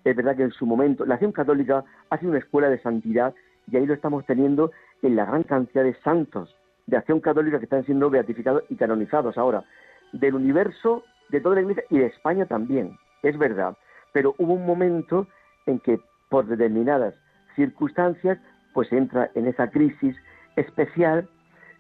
[0.10, 3.34] Es verdad que en su momento la acción católica ha sido una escuela de santidad
[3.70, 7.66] y ahí lo estamos teniendo en la gran cantidad de santos de acción católica que
[7.66, 9.66] están siendo beatificados y canonizados ahora,
[10.14, 12.98] del universo, de toda la iglesia y de España también.
[13.24, 13.76] Es verdad
[14.18, 15.28] pero hubo un momento
[15.68, 17.14] en que por determinadas
[17.56, 18.40] circunstancias
[18.74, 20.16] pues entra en esa crisis
[20.56, 21.30] especial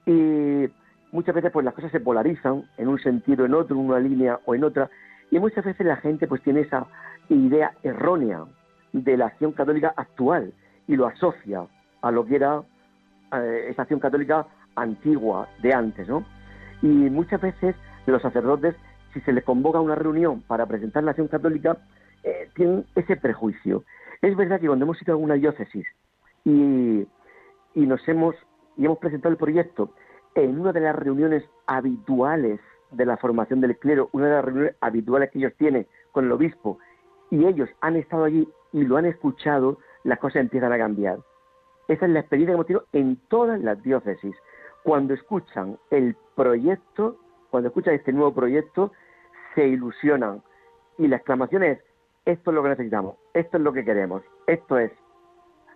[0.06, 0.70] y
[1.12, 4.40] muchas veces pues las cosas se polarizan en un sentido en otro, en una línea
[4.46, 4.88] o en otra
[5.32, 6.86] y muchas veces la gente pues tiene esa
[7.30, 8.46] idea errónea
[8.94, 10.54] de la acción católica actual
[10.88, 11.68] y lo asocia
[12.02, 12.62] a lo que era
[13.34, 16.26] eh, esa acción católica antigua de antes, ¿no?
[16.82, 18.76] Y muchas veces los sacerdotes,
[19.13, 21.78] si se les convoca a una reunión para presentar la acción católica,
[22.24, 23.84] eh, tienen ese prejuicio.
[24.22, 25.86] Es verdad que cuando hemos ido a alguna diócesis
[26.46, 27.08] y,
[27.76, 28.36] nos hemos,
[28.78, 29.94] y hemos presentado el proyecto
[30.36, 32.60] en una de las reuniones habituales
[32.92, 36.32] de la formación del clero, una de las reuniones habituales que ellos tienen con el
[36.32, 36.80] obispo,
[37.30, 41.20] y ellos han estado allí y lo han escuchado, las cosas empiezan a cambiar.
[41.88, 44.36] Esa es la experiencia que hemos tenido en todas las diócesis.
[44.84, 47.18] Cuando escuchan el proyecto,
[47.50, 48.92] cuando escuchan este nuevo proyecto,
[49.56, 50.44] se ilusionan.
[50.98, 51.80] Y la exclamación es,
[52.26, 54.92] esto es lo que necesitamos, esto es lo que queremos, esto es.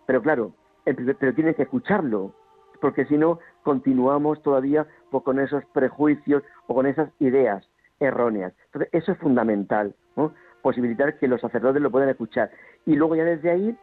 [0.05, 2.33] Pero claro, pero tienes que escucharlo,
[2.81, 8.53] porque si no, continuamos todavía pues, con esos prejuicios o con esas ideas erróneas.
[8.65, 9.95] Entonces, eso es fundamental,
[10.61, 12.51] posibilitar que los sacerdotes lo puedan escuchar.
[12.85, 13.77] Y luego ya desde ahí,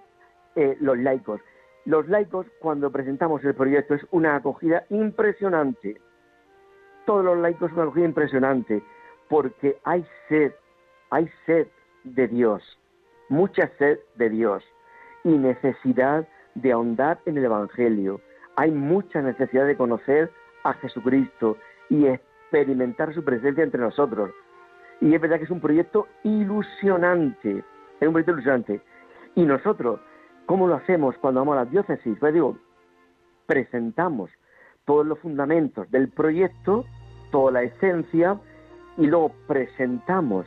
[0.56, 1.40] eh, los laicos.
[1.84, 6.00] Los laicos, cuando presentamos el proyecto, es una acogida impresionante.
[7.06, 8.82] Todos los laicos una acogida impresionante,
[9.28, 10.52] porque hay sed,
[11.10, 11.66] hay sed
[12.04, 12.62] de Dios,
[13.28, 14.64] mucha sed de Dios
[15.24, 18.20] y necesidad de ahondar en el Evangelio.
[18.56, 20.30] Hay mucha necesidad de conocer
[20.64, 21.56] a Jesucristo
[21.88, 24.30] y experimentar su presencia entre nosotros.
[25.00, 27.64] Y es verdad que es un proyecto ilusionante,
[28.00, 28.80] es un proyecto ilusionante.
[29.34, 30.00] Y nosotros,
[30.46, 32.16] ¿cómo lo hacemos cuando vamos a la diócesis?
[32.18, 32.58] Pues digo,
[33.46, 34.30] presentamos
[34.84, 36.84] todos los fundamentos del proyecto,
[37.30, 38.38] toda la esencia,
[38.96, 40.46] y luego presentamos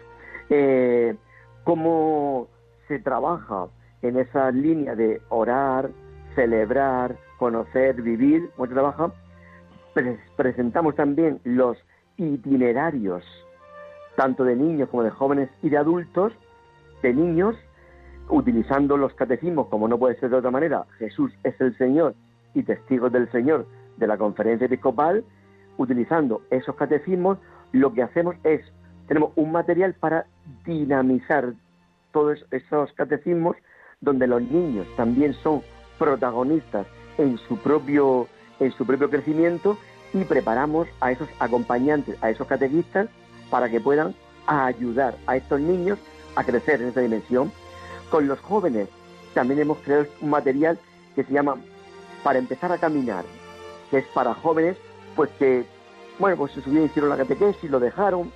[0.50, 1.16] eh,
[1.64, 2.50] cómo
[2.88, 3.68] se trabaja
[4.02, 5.90] en esa línea de orar,
[6.36, 9.12] celebrar, conocer, vivir, cómo se trabaja.
[10.36, 11.78] presentamos también los
[12.18, 13.24] itinerarios,
[14.22, 16.32] tanto de niños como de jóvenes y de adultos,
[17.02, 17.56] de niños,
[18.30, 22.14] utilizando los catecismos, como no puede ser de otra manera, Jesús es el Señor
[22.54, 23.66] y testigos del Señor
[23.98, 25.24] de la conferencia episcopal,
[25.78, 27.40] utilizando esos catecismos,
[27.72, 28.62] lo que hacemos es,
[29.08, 30.28] tenemos un material para
[30.66, 31.54] dinamizar
[32.12, 33.56] todos esos catecismos,
[34.02, 35.64] donde los niños también son
[35.98, 36.86] protagonistas
[37.18, 38.28] en su propio,
[38.60, 39.80] en su propio crecimiento
[40.14, 43.10] y preparamos a esos acompañantes, a esos catequistas,
[43.52, 44.16] para que puedan
[44.48, 46.00] ayudar a estos niños
[46.36, 47.52] a crecer en esa dimensión.
[48.10, 48.88] Con los jóvenes
[49.36, 50.80] también hemos creado un material
[51.16, 51.58] que se llama
[52.24, 53.26] Para empezar a caminar,
[53.92, 54.78] que es para jóvenes
[55.16, 55.66] pues que,
[56.20, 58.32] bueno, pues se subieron, hicieron la catequesis, lo dejaron,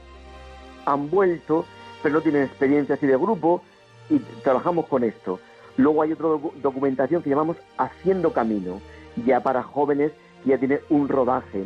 [0.86, 1.66] han vuelto,
[2.04, 3.62] pero no tienen experiencia así de grupo
[4.10, 5.40] y trabajamos con esto.
[5.78, 6.28] Luego hay otra
[6.62, 8.82] documentación que llamamos Haciendo Camino,
[9.26, 10.12] ya para jóvenes
[10.44, 11.66] que ya tienen un rodaje.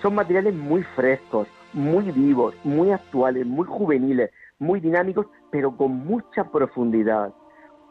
[0.00, 6.44] Son materiales muy frescos, muy vivos, muy actuales, muy juveniles, muy dinámicos, pero con mucha
[6.44, 7.32] profundidad,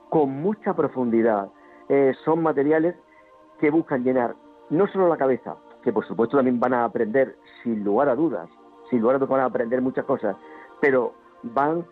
[0.10, 1.50] con mucha profundidad.
[1.90, 2.96] Eh, son materiales
[3.60, 4.36] que buscan llenar
[4.70, 8.50] no solo la cabeza, que por supuesto también van a aprender, sin lugar a dudas,
[8.90, 10.36] sin lugar a dudas van a aprender muchas cosas,
[10.80, 11.14] pero
[11.44, 11.86] van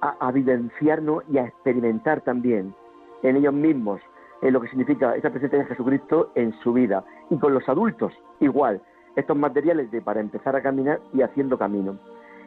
[0.00, 2.74] a, a y a experimentar también
[3.22, 4.00] en ellos mismos
[4.42, 7.04] en lo que significa esa presencia de Jesucristo en su vida.
[7.30, 8.82] Y con los adultos, igual,
[9.16, 11.98] estos materiales de para empezar a caminar y haciendo camino.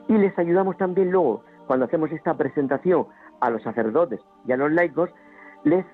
[0.07, 3.07] Y les ayudamos también luego, cuando hacemos esta presentación
[3.39, 5.09] a los sacerdotes y a los laicos,
[5.63, 5.85] les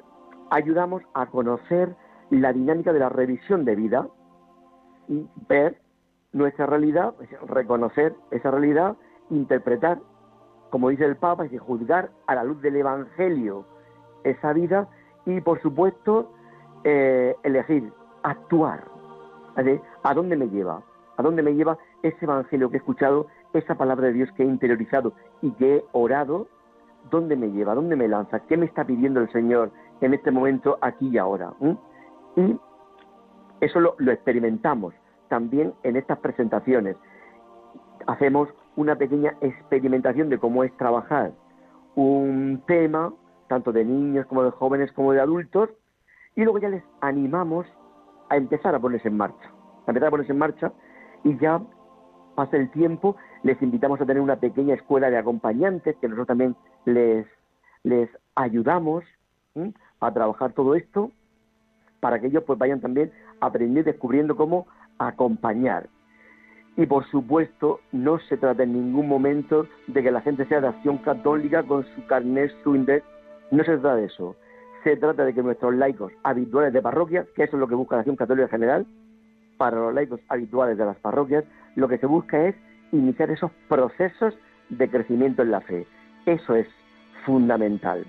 [0.49, 1.95] ayudamos a conocer
[2.29, 4.07] la dinámica de la revisión de vida
[5.07, 5.79] y ver
[6.31, 7.13] nuestra realidad,
[7.47, 8.95] reconocer esa realidad,
[9.29, 9.99] interpretar,
[10.69, 13.65] como dice el Papa, y juzgar a la luz del Evangelio
[14.23, 14.88] esa vida
[15.25, 16.33] y, por supuesto,
[16.83, 17.91] eh, elegir,
[18.23, 18.92] actuar.
[20.03, 20.81] ¿A dónde me lleva?
[21.17, 24.45] ¿A dónde me lleva ese evangelio que he escuchado, esa palabra de Dios que he
[24.45, 26.47] interiorizado y que he orado?
[27.11, 27.75] ¿Dónde me lleva?
[27.75, 28.39] ¿Dónde me lanza?
[28.47, 31.53] ¿Qué me está pidiendo el Señor en este momento, aquí y ahora?
[32.35, 32.59] Y
[33.61, 34.93] eso lo, lo experimentamos
[35.29, 36.95] también en estas presentaciones.
[38.07, 41.31] Hacemos una pequeña experimentación de cómo es trabajar
[41.95, 43.13] un tema,
[43.47, 45.69] tanto de niños como de jóvenes como de adultos,
[46.35, 47.67] y luego ya les animamos
[48.29, 49.51] a empezar a ponerse en marcha,
[49.86, 50.71] a empezar a ponerse en marcha
[51.23, 51.62] y ya
[52.36, 56.55] pasa el tiempo, les invitamos a tener una pequeña escuela de acompañantes que nosotros también
[56.86, 57.27] les,
[57.83, 59.03] les ayudamos
[59.99, 61.12] a trabajar todo esto
[61.99, 65.89] para que ellos pues vayan también aprendiendo descubriendo cómo acompañar.
[66.75, 70.69] Y por supuesto, no se trata en ningún momento de que la gente sea de
[70.69, 73.05] acción católica con su carnet, su index.
[73.51, 74.36] No se trata de eso
[74.83, 77.95] se trata de que nuestros laicos habituales de parroquia, que eso es lo que busca
[77.95, 78.85] la Acción Católica General,
[79.57, 82.55] para los laicos habituales de las parroquias, lo que se busca es
[82.91, 84.34] iniciar esos procesos
[84.69, 85.86] de crecimiento en la fe.
[86.25, 86.67] Eso es
[87.25, 88.05] fundamental.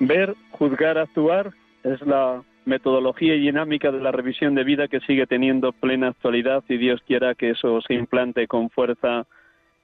[0.00, 1.52] Ver, juzgar, actuar
[1.82, 6.62] es la metodología y dinámica de la revisión de vida que sigue teniendo plena actualidad
[6.68, 9.26] y Dios quiera que eso se implante con fuerza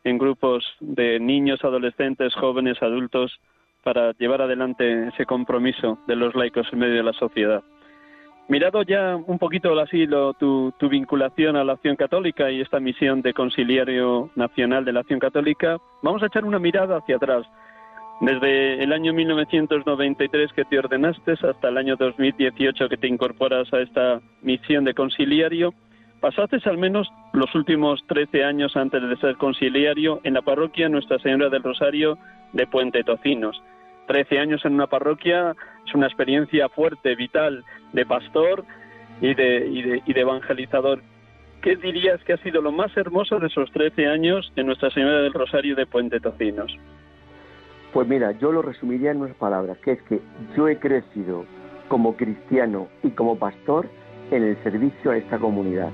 [0.05, 3.41] en grupos de niños, adolescentes, jóvenes, adultos,
[3.85, 7.63] para llevar adelante ese compromiso de los laicos en medio de la sociedad.
[8.49, 10.07] Mirado ya un poquito así
[10.39, 15.01] tu, tu vinculación a la acción católica y esta misión de conciliario nacional de la
[15.01, 17.47] acción católica, vamos a echar una mirada hacia atrás.
[18.21, 23.81] Desde el año 1993 que te ordenaste hasta el año 2018 que te incorporas a
[23.81, 25.73] esta misión de conciliario,
[26.21, 31.19] pasaste al menos los últimos 13 años antes de ser conciliario en la parroquia Nuestra
[31.19, 32.19] Señora del Rosario
[32.53, 33.61] de Puente Tocinos.
[34.07, 35.55] 13 años en una parroquia
[35.87, 38.65] es una experiencia fuerte, vital, de pastor
[39.21, 41.01] y de, y de, evangelizador.
[41.65, 45.23] ¿qué dirías que ha sido lo más hermoso de esos 13 años en Nuestra Señora
[45.23, 46.71] del Rosario de Puente Tocinos?
[47.95, 50.21] Pues mira, yo lo resumiría en unas palabras, que es que
[50.55, 51.47] yo he crecido
[51.89, 53.89] como cristiano y como pastor
[54.31, 55.91] en el servicio a esta comunidad.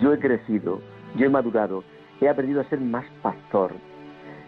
[0.00, 0.80] Yo he crecido,
[1.16, 1.82] yo he madurado,
[2.20, 3.72] he aprendido a ser más pastor.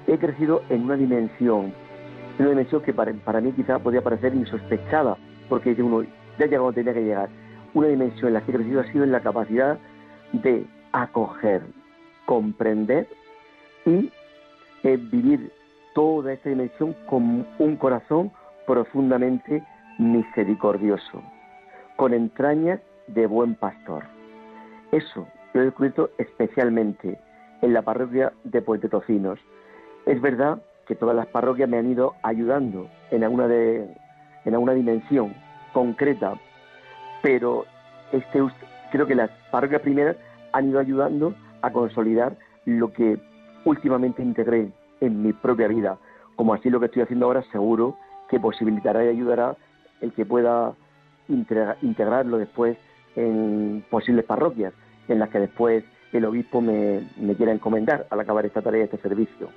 [0.06, 1.74] He crecido en una dimensión,
[2.40, 5.16] una dimensión que para, mí quizá podría parecer insospechada,
[5.48, 6.04] porque uno
[6.38, 7.28] ya llegó donde tenía que llegar.
[7.74, 9.78] Una dimensión en la que he crecido ha sido en la capacidad
[10.32, 11.62] de acoger,
[12.26, 13.06] comprender
[13.84, 14.10] y
[14.82, 15.52] eh, vivir
[15.94, 18.32] toda esa dimensión con un corazón
[18.66, 19.62] profundamente
[19.98, 21.22] misericordioso,
[21.96, 24.04] con entrañas de buen pastor.
[24.92, 27.18] Eso lo he descubierto especialmente
[27.60, 29.38] en la parroquia de Puente Tocinos.
[30.06, 33.94] Es verdad que todas las parroquias me han ido ayudando en alguna, de,
[34.44, 35.36] en alguna dimensión
[35.72, 36.34] concreta,
[37.22, 37.64] pero
[38.10, 38.42] este,
[38.90, 40.16] creo que las parroquias primeras
[40.52, 41.32] han ido ayudando
[41.62, 43.20] a consolidar lo que
[43.64, 45.96] últimamente integré en mi propia vida.
[46.34, 47.96] Como así lo que estoy haciendo ahora, seguro
[48.28, 49.54] que posibilitará y ayudará
[50.00, 50.74] el que pueda
[51.28, 52.76] integrarlo después
[53.14, 54.72] en posibles parroquias
[55.06, 59.50] en las que después el obispo me, quiera encomendar al acabar esta tarea, este servicio.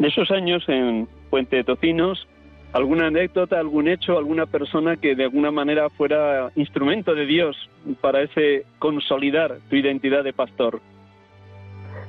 [0.00, 2.26] De esos años en Puente de Tocinos,
[2.72, 7.68] ¿alguna anécdota, algún hecho, alguna persona que de alguna manera fuera instrumento de Dios
[8.00, 10.80] para ese consolidar tu identidad de pastor?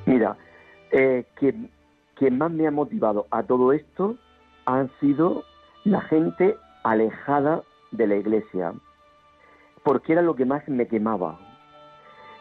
[0.06, 0.38] Mira,
[0.94, 1.70] eh, quien,
[2.16, 4.16] quien más me ha motivado a todo esto
[4.66, 5.44] han sido
[5.84, 7.62] la gente alejada
[7.92, 8.72] de la iglesia,
[9.84, 11.38] porque era lo que más me quemaba.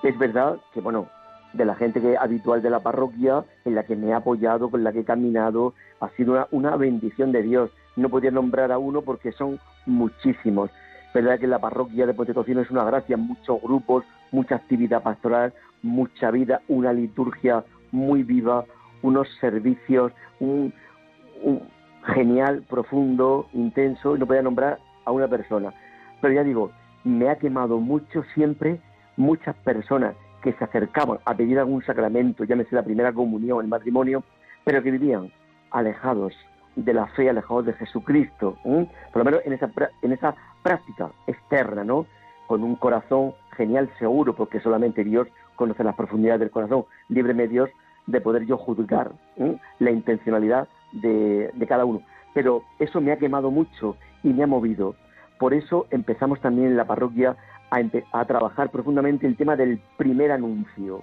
[0.05, 1.09] Es verdad que, bueno,
[1.53, 4.85] de la gente que habitual de la parroquia, en la que me he apoyado, con
[4.85, 7.71] la que he caminado, ha sido una, una bendición de Dios.
[7.97, 10.71] No podía nombrar a uno porque son muchísimos.
[11.13, 16.31] verdad que la parroquia de Puente es una gracia, muchos grupos, mucha actividad pastoral, mucha
[16.31, 18.65] vida, una liturgia muy viva,
[19.03, 20.73] unos servicios, un,
[22.15, 25.73] genial, profundo, intenso, y no podía nombrar a una persona.
[26.21, 26.71] Pero ya digo,
[27.05, 28.81] me ha quemado mucho siempre
[29.17, 34.25] muchas personas que se acercaban a pedir algún sacramento, llámese la primera comunión, el matrimonio,
[34.65, 35.31] pero que vivían
[35.71, 36.35] alejados
[36.77, 39.71] de la fe, alejados de Jesucristo, por lo menos en esa,
[40.03, 42.07] en esa práctica externa, ¿no?
[42.47, 46.85] Con un corazón genial, seguro, porque solamente Dios conoce las profundidades del corazón.
[47.09, 47.71] Líbreme Dios
[48.07, 49.13] de poder yo juzgar
[49.79, 52.03] la intencionalidad de, cada uno.
[52.35, 54.95] Pero eso me ha quemado mucho y me ha movido.
[55.39, 57.37] Por eso empezamos también en la parroquia
[57.71, 61.03] a, trabajar profundamente el tema del primer anuncio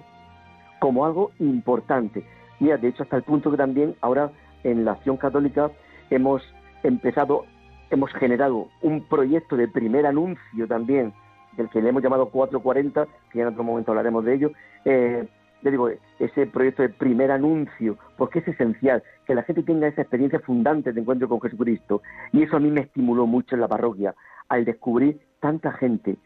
[0.78, 2.24] como algo importante.
[2.60, 4.30] Mira, de hecho, hasta el punto que también ahora
[4.64, 5.70] en la acción católica
[6.10, 6.42] hemos
[6.82, 7.44] empezado,
[7.90, 11.12] hemos generado un proyecto de primer anuncio también,
[11.56, 14.52] del que le hemos llamado 440, que en otro momento hablaremos de ello,
[14.84, 15.26] eh,
[15.62, 15.90] le digo,
[16.20, 20.92] ese proyecto de primer anuncio, porque es esencial que la gente tenga esa experiencia fundante
[20.92, 22.02] de encuentro con Jesucristo.
[22.32, 24.14] Y eso a mí me estimuló mucho en la parroquia,
[24.48, 26.16] al descubrir tanta gente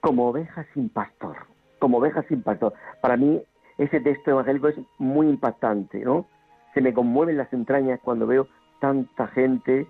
[0.00, 1.36] como ovejas sin pastor,
[1.78, 2.74] como ovejas sin pastor.
[3.00, 3.42] Para mí
[3.78, 6.26] ese texto evangélico es muy impactante, ¿no?
[6.74, 8.46] Se me conmueven las entrañas cuando veo
[8.80, 9.86] tanta gente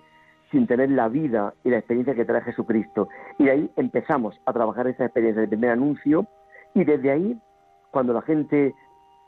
[0.51, 3.09] sin tener la vida y la experiencia que trae Jesucristo.
[3.39, 6.27] Y de ahí empezamos a trabajar esa experiencia de primer anuncio
[6.75, 7.41] y desde ahí,
[7.93, 8.75] cuando la gente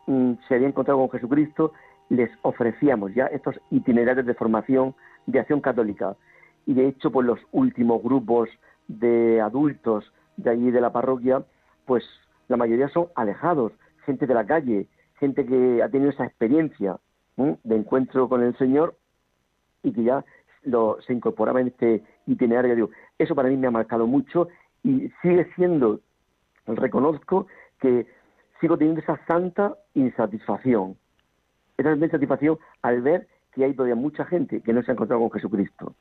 [0.06, 1.72] Mm, se había encontrado con Jesucristo,
[2.08, 4.94] les ofrecíamos ya estos itinerarios de formación
[5.26, 6.16] de acción católica.
[6.66, 8.48] Y de hecho, pues los últimos grupos
[8.88, 11.44] de adultos de allí de la parroquia,
[11.86, 12.04] pues
[12.48, 13.72] la mayoría son alejados,
[14.04, 14.86] gente de la calle,
[15.18, 16.98] gente que ha tenido esa experiencia
[17.36, 18.96] de encuentro con el Señor
[19.82, 20.24] y que ya
[20.64, 22.90] lo, se incorporaba en este itinerario.
[23.18, 24.48] Eso para mí me ha marcado mucho
[24.82, 26.00] y sigue siendo,
[26.66, 27.46] reconozco
[27.80, 28.06] que
[28.60, 30.96] sigo teniendo esa santa insatisfacción,
[31.76, 35.32] esa insatisfacción al ver que hay todavía mucha gente que no se ha encontrado con
[35.32, 35.94] Jesucristo.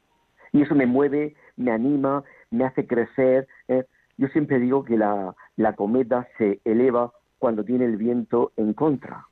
[0.54, 3.48] Y eso me mueve, me anima, me hace crecer.
[3.68, 3.86] ¿eh?
[4.22, 9.26] Yo siempre digo que la, la cometa se eleva cuando tiene el viento en contra.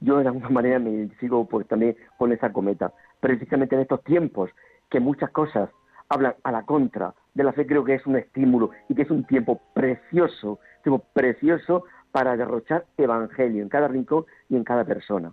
[0.00, 2.94] Yo de alguna manera me identifico pues, también con esa cometa.
[3.20, 4.48] Precisamente en estos tiempos
[4.88, 5.68] que muchas cosas
[6.08, 9.10] hablan a la contra de la fe, creo que es un estímulo y que es
[9.10, 15.32] un tiempo precioso, tiempo precioso para derrochar evangelio en cada rincón y en cada persona.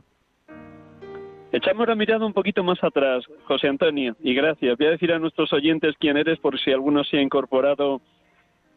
[1.53, 4.77] Echamos la mirada un poquito más atrás, José Antonio, y gracias.
[4.77, 8.01] Voy a decir a nuestros oyentes quién eres por si alguno se ha incorporado,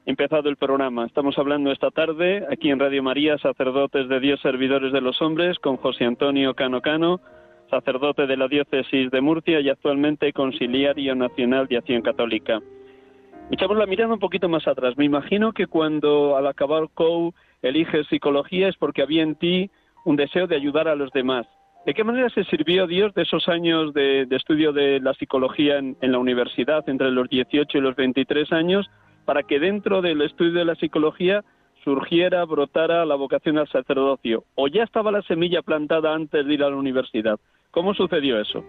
[0.06, 1.06] empezado el programa.
[1.06, 5.58] Estamos hablando esta tarde aquí en Radio María, sacerdotes de Dios, servidores de los hombres,
[5.58, 7.20] con José Antonio Cano Cano,
[7.70, 12.60] sacerdote de la diócesis de Murcia y actualmente conciliario nacional de Acción Católica.
[13.50, 14.96] Echamos la mirada un poquito más atrás.
[14.96, 19.70] Me imagino que cuando al acabar COU eliges psicología es porque había en ti
[20.04, 21.46] un deseo de ayudar a los demás.
[21.84, 25.96] ¿De qué manera se sirvió Dios de esos años de, estudio de la psicología en,
[26.00, 28.88] la universidad, entre los 18 y los 23 años,
[29.24, 31.44] para que dentro del estudio de la psicología
[31.84, 34.44] surgiera, brotara la vocación al sacerdocio?
[34.54, 37.38] ¿O ya estaba la semilla plantada antes de ir a la universidad?
[37.70, 38.64] ¿Cómo sucedió eso?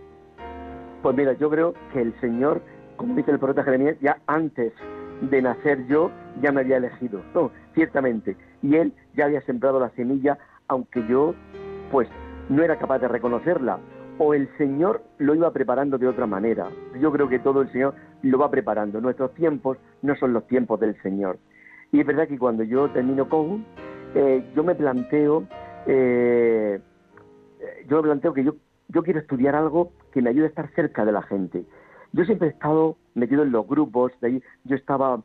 [1.02, 2.62] Pues mira, yo creo que el Señor,
[2.96, 4.74] como dice el profeta Jeremías, ya antes
[5.22, 7.22] de nacer yo, ya me había elegido.
[7.34, 8.36] No, ciertamente.
[8.62, 10.38] Y Él ya había sembrado la semilla,
[10.68, 11.36] aunque yo,
[11.92, 12.08] pues,
[12.50, 13.80] no era capaz de reconocerla
[14.18, 16.70] o el Señor lo iba preparando de otra manera.
[17.00, 17.96] Yo creo que todo el Señor
[18.30, 19.00] lo va preparando.
[19.02, 21.38] Nuestros tiempos no son los tiempos del Señor.
[21.92, 23.66] Y es verdad que cuando yo termino con,
[24.16, 25.48] eh, yo me planteo,
[25.86, 26.80] eh,
[27.88, 28.56] yo me planteo que yo,
[28.88, 31.66] yo quiero estudiar algo que me ayude a estar cerca de la gente.
[32.12, 35.22] Yo siempre he estado metido en los grupos, de ahí yo estaba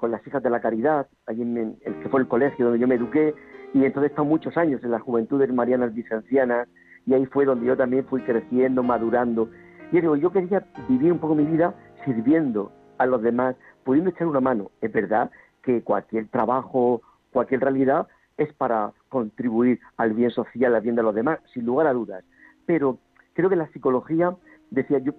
[0.00, 2.88] con las hijas de la caridad, allí en el que fue el colegio donde yo
[2.88, 3.32] me eduqué,
[3.74, 6.66] y entonces he estado muchos años en la juventud de Marianas Vicencianas
[7.06, 9.48] y ahí fue donde yo también fui creciendo, madurando.
[9.92, 11.74] Y yo digo, yo quería vivir un poco mi vida
[12.06, 14.70] sirviendo a los demás, pudiendo echar una mano.
[14.80, 15.30] Es verdad
[15.62, 21.14] que cualquier trabajo, cualquier realidad es para contribuir al bien social, al bien de los
[21.14, 22.24] demás, sin lugar a dudas.
[22.64, 22.98] Pero
[23.34, 24.34] creo que la psicología,
[24.70, 25.12] decía yo,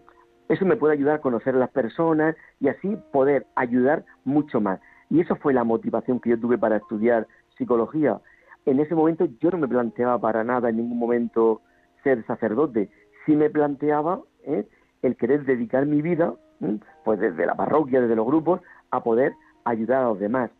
[0.49, 4.79] eso me puede ayudar a conocer a las personas y así poder ayudar mucho más.
[5.11, 7.27] Y eso fue la motivación que yo tuve para estudiar
[7.57, 8.19] psicología
[8.67, 11.61] en ese momento yo no me planteaba para nada en ningún momento
[12.03, 12.89] ser sacerdote.
[13.25, 14.67] Sí me planteaba ¿eh?
[15.01, 16.33] el querer dedicar mi vida,
[17.03, 19.33] pues desde la parroquia, desde los grupos, a poder
[19.65, 20.51] ayudar a los demás.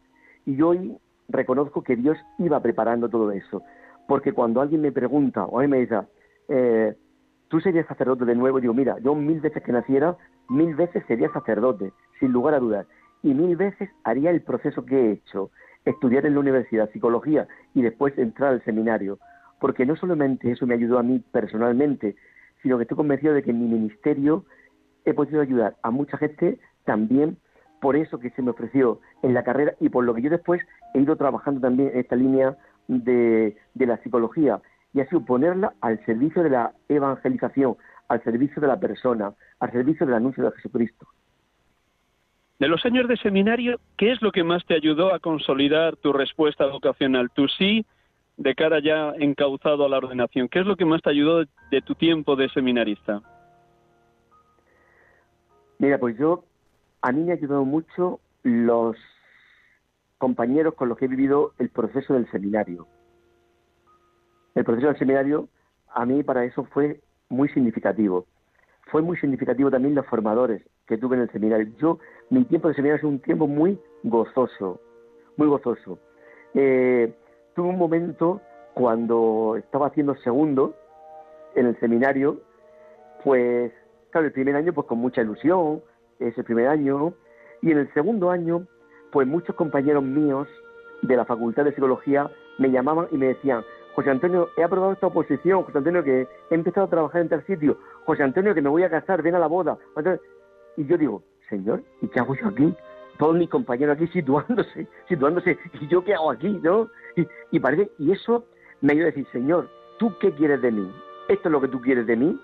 [0.46, 0.98] Y hoy
[1.30, 3.64] reconozco que Dios iba preparando todo eso.
[4.08, 6.00] Porque cuando alguien me pregunta o a mí me dice,
[6.48, 6.96] eh,
[7.50, 8.62] ¿tú serías sacerdote de nuevo?
[8.62, 10.16] Digo, mira, yo mil veces que naciera,
[10.50, 12.88] mil veces sería sacerdote, sin lugar a dudas.
[13.24, 15.52] Y mil veces haría el proceso que he hecho
[15.84, 19.20] estudiar en la universidad psicología y después entrar al seminario,
[19.60, 22.16] porque no solamente eso me ayudó a mí personalmente,
[22.62, 24.46] sino que estoy convencido de que mi ministerio
[25.08, 27.38] he podido ayudar a mucha gente también
[27.80, 30.62] por eso que se me ofreció en la carrera y por lo que yo después
[30.94, 34.62] he ido trabajando también en esta línea de, de la psicología
[34.94, 37.78] y así ponerla al servicio de la evangelización,
[38.08, 41.08] al servicio de la persona, al servicio del anuncio de Jesucristo.
[42.60, 46.12] De los años de seminario, ¿qué es lo que más te ayudó a consolidar tu
[46.12, 47.30] respuesta vocacional?
[47.30, 47.86] Tu sí
[48.38, 50.48] de cara ya encauzado a la ordenación.
[50.48, 53.22] ¿Qué es lo que más te ayudó de tu tiempo de seminarista?
[55.80, 56.44] Mira, pues yo,
[57.02, 58.98] a mí me ha ayudado mucho los
[60.18, 62.88] compañeros con los que he vivido el proceso del seminario.
[64.56, 65.48] El proceso del seminario,
[65.94, 68.26] a mí para eso fue muy significativo.
[68.92, 71.68] Fue muy significativo también los formadores que tuve en el seminario.
[71.78, 72.00] Yo
[72.30, 74.82] mi tiempo de seminario es un tiempo muy gozoso,
[75.36, 76.00] muy gozoso.
[76.56, 77.14] Eh,
[77.54, 78.42] tuve un momento
[78.74, 80.76] cuando estaba haciendo segundo
[81.56, 82.42] en el seminario,
[83.24, 83.72] pues,
[84.18, 85.84] claro, el primer año pues con mucha ilusión,
[86.20, 87.14] ese primer año,
[87.62, 88.66] y en el segundo año,
[89.12, 90.48] pues muchos compañeros míos
[91.04, 93.64] de la Facultad de Psicología me llamaban y me decían,
[93.94, 97.46] José Antonio, he aprobado esta oposición, José Antonio, que he empezado a trabajar en tal
[97.46, 99.78] sitio, José Antonio, que me voy a casar, ven a la boda.
[100.78, 102.74] Y yo digo, Señor, ¿y qué hago yo aquí?
[103.20, 106.60] Todos mis compañeros aquí situándose, situándose, ¿y yo qué hago aquí?
[106.64, 106.90] ¿No?
[107.52, 108.46] Y, parece, y eso
[108.82, 110.92] me ayuda a decir, Señor, ¿tú qué quieres de mí?
[111.30, 112.40] ¿Esto es lo que tú quieres de mí?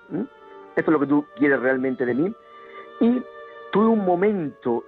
[0.75, 2.35] ¿Esto es lo que tú quieres realmente de mí?
[2.99, 3.23] Y
[3.71, 4.83] tuve un momento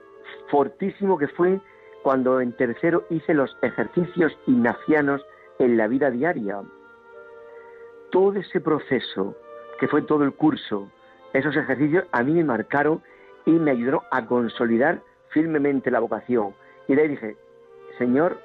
[0.50, 1.60] fortísimo que fue
[2.04, 5.26] cuando en tercero hice los ejercicios ignacianos
[5.60, 6.62] en la vida diaria.
[8.12, 9.36] Todo ese proceso,
[9.80, 10.90] que fue todo el curso,
[11.34, 13.02] esos ejercicios a mí me marcaron
[13.46, 16.54] y me ayudó a consolidar firmemente la vocación.
[16.88, 17.36] Y de ahí dije,
[17.98, 18.38] Señor,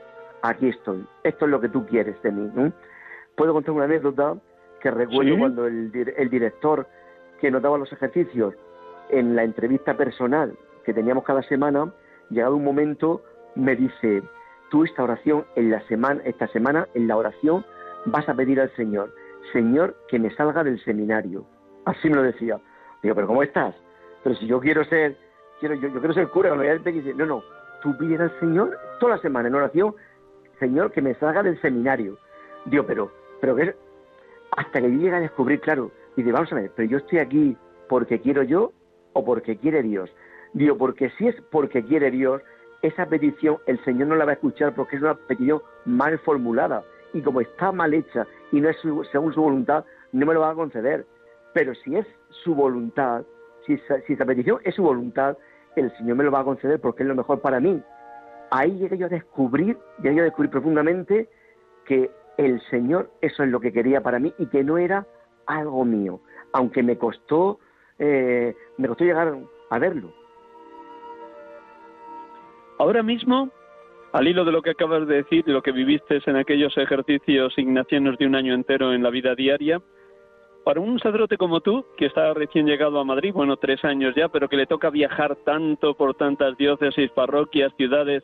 [0.43, 2.72] aquí estoy, esto es lo que tú quieres de mí.
[3.36, 4.36] Puedo contar una anécdota
[4.80, 6.86] que recuerdo cuando el, el director
[7.41, 8.55] que notaba los ejercicios
[9.09, 11.93] en la entrevista personal que teníamos cada semana,
[12.30, 13.22] llegado un momento,
[13.55, 14.22] me dice,
[14.70, 17.64] tú esta oración en la semana, esta semana en la oración
[18.07, 19.12] vas a pedir al Señor,
[19.53, 21.45] Señor, que me salga del seminario.
[21.84, 22.61] Así me lo decía.
[23.03, 23.74] Digo, pero ¿cómo estás?
[24.22, 25.16] Pero si yo quiero ser,
[25.59, 27.43] quiero, yo, quiero ser cura, dice, no, no,
[27.82, 29.95] tú pides al Señor toda la semana en oración,
[30.59, 32.18] Señor, que me salga del seminario.
[32.66, 33.11] Digo, pero,
[33.41, 33.74] pero que
[34.57, 37.57] hasta que llega a descubrir, claro, y dice, vamos a ver, pero yo estoy aquí
[37.89, 38.73] porque quiero yo
[39.13, 40.11] o porque quiere Dios.
[40.53, 42.43] Digo, porque si es porque quiere Dios,
[42.83, 46.83] esa petición el Señor no la va a escuchar porque es una petición mal formulada.
[47.13, 48.77] Y como está mal hecha y no es
[49.11, 51.07] según su voluntad, no me lo va a conceder.
[51.53, 52.07] Pero si es
[52.45, 53.23] su voluntad,
[53.67, 55.37] si esa, petición es su voluntad,
[55.77, 57.83] el Señor me lo va a conceder porque es lo mejor para mí.
[58.51, 61.29] Ahí llegué yo a descubrir, llegué yo a descubrir profundamente
[61.85, 65.07] que el Señor eso es lo que quería para mí y que no era
[65.59, 66.20] algo mío,
[66.53, 67.59] aunque me costó,
[67.98, 69.36] eh, me costó llegar
[69.70, 70.12] a verlo.
[72.78, 73.51] Ahora mismo,
[74.12, 78.16] al hilo de lo que acabas de decir lo que viviste en aquellos ejercicios ignacianos
[78.18, 79.80] de un año entero en la vida diaria,
[80.64, 84.28] para un sacerdote como tú, que está recién llegado a Madrid, bueno, tres años ya,
[84.28, 88.22] pero que le toca viajar tanto por tantas diócesis, parroquias, ciudades,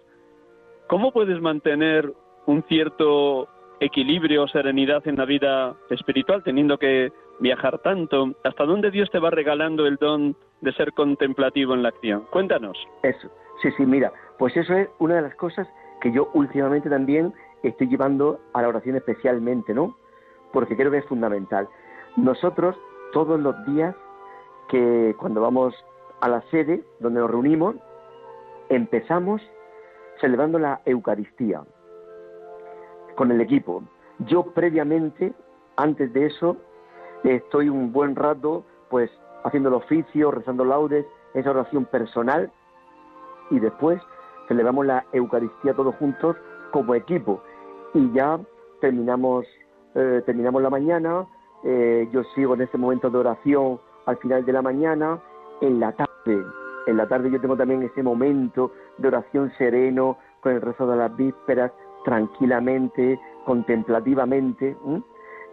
[0.86, 2.12] ¿cómo puedes mantener
[2.46, 3.48] un cierto
[3.80, 8.32] equilibrio, serenidad en la vida espiritual, teniendo que viajar tanto?
[8.44, 12.26] ¿Hasta dónde Dios te va regalando el don de ser contemplativo en la acción?
[12.30, 12.78] Cuéntanos.
[13.02, 13.28] Eso,
[13.62, 15.68] sí, sí, mira, pues eso es una de las cosas
[16.00, 19.96] que yo últimamente también estoy llevando a la oración especialmente, ¿no?
[20.52, 21.68] Porque creo que es fundamental.
[22.16, 22.76] Nosotros
[23.12, 23.94] todos los días
[24.68, 25.74] que cuando vamos
[26.20, 27.76] a la sede donde nos reunimos,
[28.68, 29.42] empezamos
[30.20, 31.62] celebrando la Eucaristía
[33.16, 33.82] con el equipo.
[34.20, 35.34] Yo previamente,
[35.76, 36.56] antes de eso,
[37.24, 39.10] estoy un buen rato pues
[39.44, 41.04] haciendo el oficio, rezando laudes,
[41.34, 42.50] esa oración personal
[43.50, 44.00] y después
[44.48, 46.36] celebramos la Eucaristía todos juntos
[46.70, 47.42] como equipo
[47.94, 48.38] y ya
[48.80, 49.44] terminamos
[49.94, 51.26] eh, terminamos la mañana,
[51.64, 55.18] eh, yo sigo en ese momento de oración al final de la mañana,
[55.62, 56.44] en la tarde,
[56.86, 60.96] en la tarde yo tengo también ese momento de oración sereno con el rezo de
[60.98, 61.72] las vísperas,
[62.07, 64.76] tranquilamente, contemplativamente.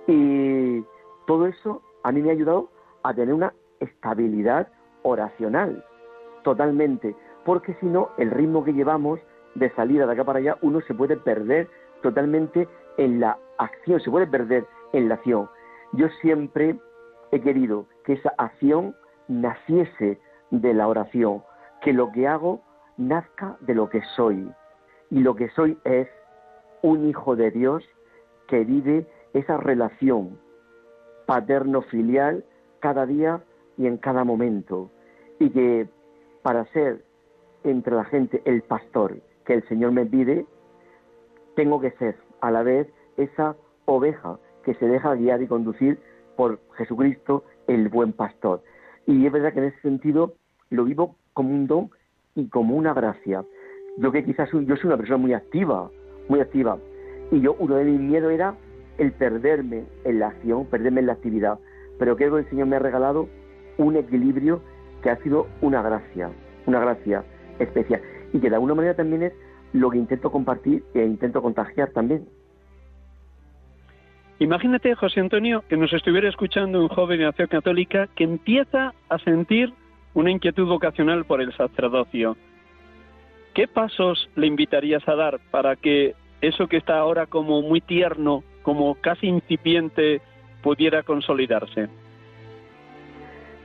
[0.07, 0.83] Y
[1.25, 2.69] todo eso a mí me ha ayudado
[3.01, 4.67] a tener una estabilidad
[5.01, 5.83] oracional,
[6.43, 9.19] totalmente, porque si no, el ritmo que llevamos
[9.55, 11.67] de salida de acá para allá, uno se puede perder
[12.01, 15.49] totalmente en la acción, se puede perder en la acción.
[15.93, 16.79] Yo siempre
[17.31, 18.95] he querido que esa acción
[19.27, 20.19] naciese
[20.51, 21.43] de la oración,
[21.81, 22.61] que lo que hago
[22.97, 24.49] nazca de lo que soy.
[25.09, 26.07] Y lo que soy es
[26.83, 27.83] un hijo de Dios
[28.47, 30.37] que vive esa relación
[31.25, 32.45] paterno-filial
[32.79, 33.41] cada día
[33.77, 34.91] y en cada momento.
[35.39, 35.87] Y que
[36.43, 37.03] para ser
[37.63, 40.45] entre la gente el pastor que el Señor me pide,
[41.55, 43.55] tengo que ser a la vez esa
[43.85, 45.99] oveja que se deja guiar y conducir
[46.35, 48.61] por Jesucristo, el buen pastor.
[49.05, 50.33] Y es verdad que en ese sentido
[50.69, 51.89] lo vivo como un don
[52.35, 53.43] y como una gracia.
[53.97, 55.89] Yo que quizás yo soy una persona muy activa,
[56.27, 56.77] muy activa.
[57.31, 58.55] Y yo, uno de mis miedos era
[58.97, 61.59] el perderme en la acción, perderme en la actividad.
[61.99, 63.27] Pero creo que el Señor me ha regalado
[63.77, 64.61] un equilibrio
[65.01, 66.29] que ha sido una gracia,
[66.65, 67.23] una gracia
[67.59, 68.01] especial.
[68.33, 69.33] Y que de alguna manera también es
[69.73, 72.27] lo que intento compartir e intento contagiar también.
[74.39, 79.17] Imagínate, José Antonio, que nos estuviera escuchando un joven de acción católica que empieza a
[79.19, 79.73] sentir
[80.13, 82.35] una inquietud vocacional por el sacerdocio.
[83.53, 88.43] ¿Qué pasos le invitarías a dar para que eso que está ahora como muy tierno,
[88.63, 90.21] como casi incipiente,
[90.63, 91.87] pudiera consolidarse?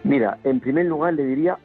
[0.05, 1.59] Mira, en primer lugar le diría,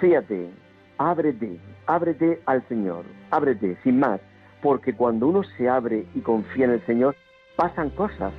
[0.00, 0.50] fíjate,
[0.98, 4.20] ábrete, ábrete al Señor, ábrete, sin más,
[4.60, 7.16] porque cuando uno se abre y confía en el Señor,
[7.56, 8.34] pasan cosas.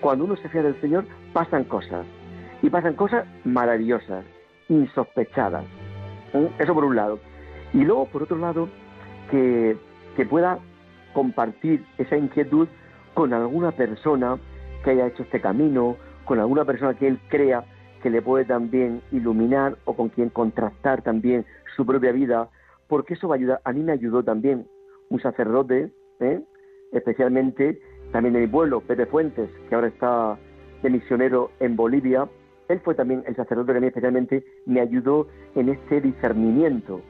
[0.00, 2.04] Cuando uno se fía del Señor, pasan cosas.
[2.62, 4.24] Y pasan cosas maravillosas,
[4.68, 5.64] insospechadas.
[6.34, 6.48] ¿eh?
[6.58, 7.18] Eso por un lado.
[7.72, 8.68] Y luego, por otro lado,
[9.30, 9.76] que,
[10.16, 10.58] que pueda
[11.12, 12.68] compartir esa inquietud
[13.14, 14.38] con alguna persona
[14.84, 17.64] que haya hecho este camino, con alguna persona que él crea
[18.02, 21.44] que le puede también iluminar o con quien contrastar también
[21.76, 22.48] su propia vida,
[22.88, 23.60] porque eso va a ayudar.
[23.64, 24.66] A mí me ayudó también
[25.10, 26.40] un sacerdote, ¿eh?
[26.92, 27.80] especialmente
[28.12, 30.38] también de mi pueblo, Pepe Fuentes, que ahora está
[30.82, 32.28] de misionero en Bolivia.
[32.68, 37.00] Él fue también el sacerdote que a mí especialmente me ayudó en ese discernimiento.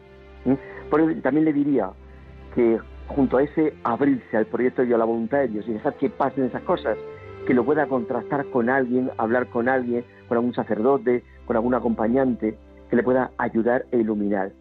[0.91, 1.91] Por eso también le diría
[2.55, 2.79] que
[3.09, 6.11] junto a ese abrirse al proyecto y a la voluntad de Dios y dejar que
[6.11, 6.97] pasen esas cosas,
[7.47, 12.57] que lo pueda contrastar con alguien, hablar con alguien, con algún sacerdote, con algún acompañante,
[12.89, 14.53] que le pueda ayudar e iluminar.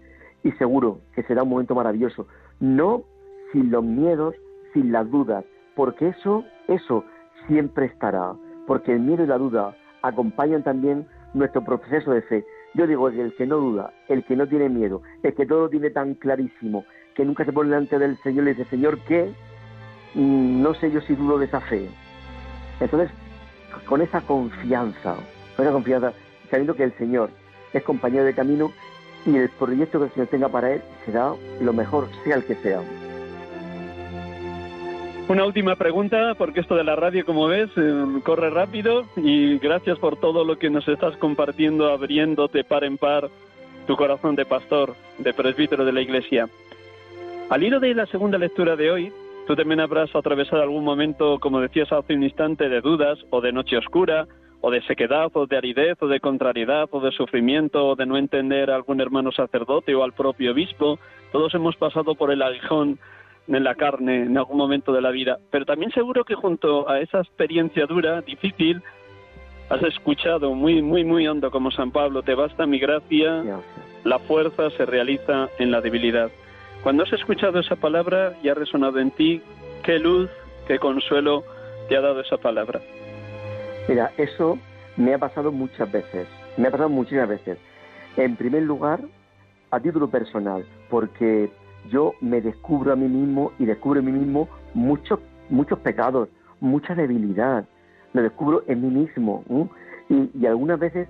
[0.43, 2.27] Y seguro que será un momento maravilloso,
[2.59, 3.03] no
[3.51, 4.35] sin los miedos,
[4.73, 5.43] sin las dudas,
[5.75, 7.03] porque eso, eso
[7.47, 8.33] siempre estará,
[8.67, 12.45] porque el miedo y la duda acompañan también nuestro proceso de fe.
[12.73, 15.69] Yo digo que el que no duda, el que no tiene miedo, el que todo
[15.69, 19.33] tiene tan clarísimo, que nunca se pone delante del Señor y dice, Señor, ¿qué?
[20.13, 21.89] Mm, no sé yo si dudo de esa fe.
[22.79, 23.09] Entonces,
[23.85, 25.15] con esa confianza,
[25.55, 26.13] con esa confianza,
[26.49, 27.29] sabiendo que el Señor
[27.73, 28.71] es compañero de camino
[29.25, 32.55] y el proyecto que el Señor tenga para él será lo mejor, sea el que
[32.55, 32.81] sea.
[35.29, 39.99] Una última pregunta, porque esto de la radio, como ves, eh, corre rápido y gracias
[39.99, 43.29] por todo lo que nos estás compartiendo, abriéndote par en par
[43.85, 46.49] tu corazón de pastor, de presbítero de la Iglesia.
[47.51, 49.13] Al hilo de la segunda lectura de hoy,
[49.45, 53.51] tú también habrás atravesado algún momento, como decías hace un instante, de dudas o de
[53.51, 54.25] noche oscura,
[54.61, 58.17] o de sequedad, o de aridez, o de contrariedad, o de sufrimiento, o de no
[58.17, 60.97] entender a algún hermano sacerdote o al propio obispo.
[61.31, 62.97] Todos hemos pasado por el aguijón
[63.57, 66.99] en la carne en algún momento de la vida, pero también seguro que junto a
[66.99, 68.81] esa experiencia dura, difícil,
[69.69, 73.43] has escuchado muy, muy, muy hondo como San Pablo, te basta mi gracia,
[74.03, 76.31] la fuerza se realiza en la debilidad.
[76.83, 79.41] Cuando has escuchado esa palabra y ha resonado en ti,
[79.83, 80.29] qué luz,
[80.67, 81.43] qué consuelo
[81.87, 82.79] te ha dado esa palabra.
[83.87, 84.57] Mira, eso
[84.95, 86.27] me ha pasado muchas veces,
[86.57, 87.57] me ha pasado muchísimas veces.
[88.17, 89.01] En primer lugar,
[89.71, 91.49] a título personal, porque
[91.89, 95.19] yo me descubro a mí mismo y descubro en mí mismo muchos,
[95.49, 97.65] muchos pecados, mucha debilidad.
[98.13, 99.43] Lo descubro en mí mismo.
[100.09, 101.07] Y, algunas veces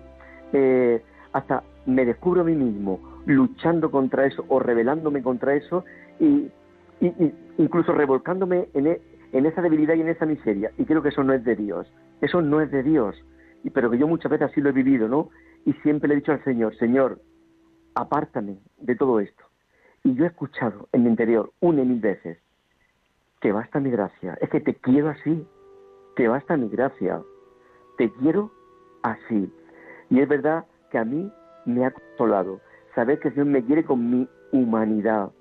[0.53, 1.01] eh,
[1.34, 5.86] hasta me descubro a mí mismo luchando contra eso o rebelándome contra eso
[6.20, 6.49] y,
[7.57, 9.01] incluso revolcándome en, e,
[9.32, 10.72] en, esa debilidad y en esa miseria.
[10.78, 11.88] Y creo que eso no es de Dios.
[12.22, 13.15] Eso no es de Dios.
[13.63, 15.30] Y, pero que yo muchas veces así lo he vivido, ¿no?
[15.65, 17.22] Y siempre le he dicho al Señor, Señor,
[17.95, 19.43] apártame de todo esto.
[20.04, 22.38] Y yo he escuchado en mi interior una y mil veces,
[23.41, 25.45] que basta mi gracia, es que te quiero así,
[26.16, 27.22] que basta mi gracia,
[27.97, 28.52] te quiero
[29.04, 29.52] así.
[30.10, 31.32] Y es verdad que a mí
[31.66, 32.60] me ha consolado
[32.95, 35.32] saber que Dios me quiere con mi humanidad,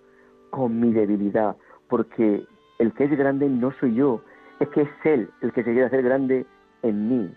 [0.51, 1.57] con mi debilidad,
[1.89, 2.45] porque
[2.79, 4.23] el que es grande no soy yo,
[4.61, 6.47] es que es Él el que se quiere hacer grande
[6.83, 7.35] en mí.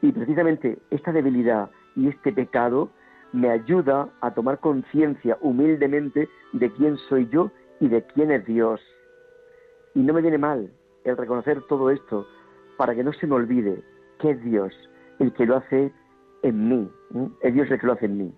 [0.00, 2.90] Y precisamente esta debilidad y este pecado
[3.32, 8.80] me ayuda a tomar conciencia humildemente de quién soy yo y de quién es Dios.
[9.94, 10.70] Y no me viene mal
[11.04, 12.26] el reconocer todo esto
[12.76, 13.82] para que no se me olvide
[14.18, 14.72] que es Dios
[15.18, 15.92] el que lo hace
[16.42, 16.88] en mí,
[17.42, 18.32] es Dios el que lo hace en mí.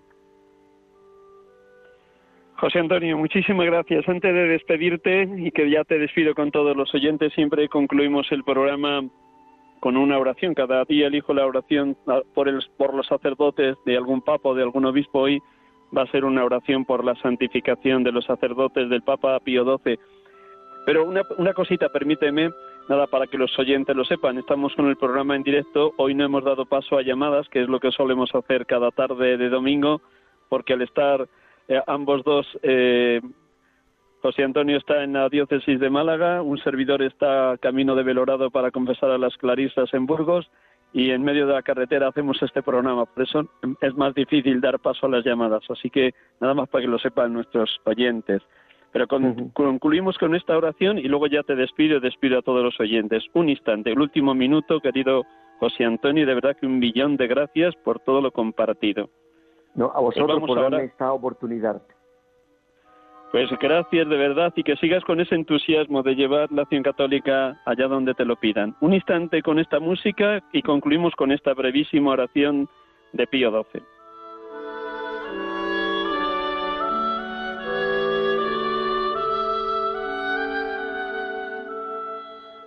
[2.57, 4.07] José Antonio, muchísimas gracias.
[4.07, 8.43] Antes de despedirte y que ya te despido con todos los oyentes, siempre concluimos el
[8.43, 9.01] programa
[9.79, 10.53] con una oración.
[10.53, 14.55] Cada día elijo la oración ah, por, el, por los sacerdotes de algún papa o
[14.55, 15.21] de algún obispo.
[15.21, 15.41] Hoy
[15.95, 19.99] va a ser una oración por la santificación de los sacerdotes del Papa Pío XII.
[20.85, 22.51] Pero una, una cosita, permíteme,
[22.89, 24.37] nada para que los oyentes lo sepan.
[24.37, 25.93] Estamos con el programa en directo.
[25.97, 29.37] Hoy no hemos dado paso a llamadas, que es lo que solemos hacer cada tarde
[29.37, 30.01] de domingo,
[30.49, 31.27] porque al estar
[31.67, 33.21] eh, ambos dos, eh,
[34.25, 38.71] José Antonio está en la diócesis de Málaga, un servidor está camino de Belorado para
[38.71, 40.49] confesar a las clarisas en Burgos
[40.93, 43.05] y en medio de la carretera hacemos este programa.
[43.05, 43.47] Por eso
[43.81, 45.61] es más difícil dar paso a las llamadas.
[45.69, 48.41] Así que nada más para que lo sepan nuestros oyentes.
[48.91, 49.05] Pero
[49.53, 53.23] concluimos con esta oración y luego ya te despido y despido a todos los oyentes.
[53.35, 55.21] Un instante, el último minuto, querido
[55.59, 59.07] José Antonio, de verdad que un millón de gracias por todo lo compartido.
[59.75, 61.83] No, a vosotros por darme esta oportunidad.
[63.31, 67.61] Pues gracias de verdad y que sigas con ese entusiasmo de llevar la acción católica
[67.65, 68.75] allá donde te lo pidan.
[68.79, 72.69] Un instante con esta música y concluimos con esta brevísima oración
[73.11, 73.81] de Pío XII.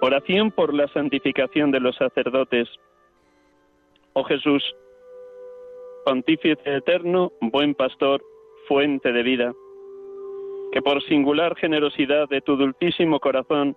[0.01, 2.69] Oración por la santificación de los sacerdotes.
[4.13, 4.63] Oh Jesús,
[6.09, 8.23] Pontífice eterno, buen pastor,
[8.67, 9.53] fuente de vida,
[10.73, 13.77] que por singular generosidad de tu dulcísimo corazón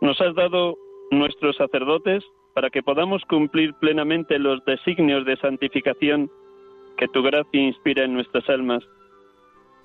[0.00, 0.76] nos has dado
[1.10, 2.24] nuestros sacerdotes
[2.54, 6.30] para que podamos cumplir plenamente los designios de santificación
[6.96, 8.82] que tu gracia inspira en nuestras almas.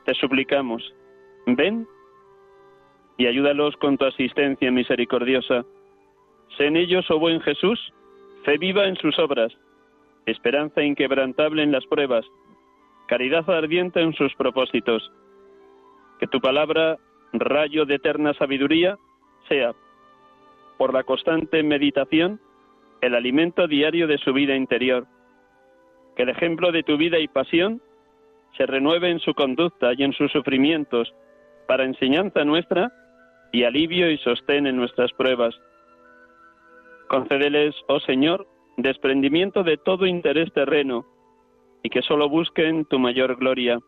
[0.05, 0.83] Te suplicamos,
[1.45, 1.87] ven
[3.17, 5.65] y ayúdalos con tu asistencia misericordiosa.
[6.57, 7.79] Sé en ellos, oh buen Jesús,
[8.43, 9.55] fe viva en sus obras
[10.25, 12.25] esperanza inquebrantable en las pruebas,
[13.07, 15.11] caridad ardiente en sus propósitos.
[16.19, 16.97] Que tu palabra,
[17.33, 18.97] rayo de eterna sabiduría,
[19.47, 19.73] sea,
[20.77, 22.39] por la constante meditación,
[23.01, 25.07] el alimento diario de su vida interior.
[26.15, 27.81] Que el ejemplo de tu vida y pasión
[28.57, 31.13] se renueve en su conducta y en sus sufrimientos,
[31.67, 32.91] para enseñanza nuestra
[33.51, 35.55] y alivio y sostén en nuestras pruebas.
[37.07, 38.47] Concédeles, oh Señor,
[38.77, 41.05] desprendimiento de todo interés terreno
[41.83, 43.79] y que solo busquen tu mayor gloria.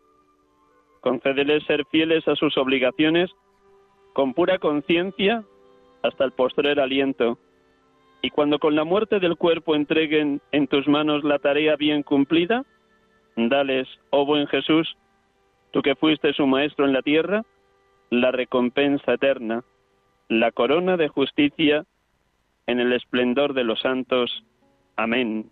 [1.07, 3.31] Concédeles ser fieles a sus obligaciones
[4.11, 5.45] con pura conciencia
[6.03, 7.37] hasta el postrer aliento.
[8.21, 12.65] Y cuando con la muerte del cuerpo entreguen en tus manos la tarea bien cumplida,
[13.37, 14.97] dales, oh buen Jesús,
[15.71, 17.45] tú que fuiste su maestro en la tierra,
[18.09, 19.63] la recompensa eterna,
[20.27, 21.85] la corona de justicia
[22.65, 24.43] en el esplendor de los santos.
[24.97, 25.49] Amén.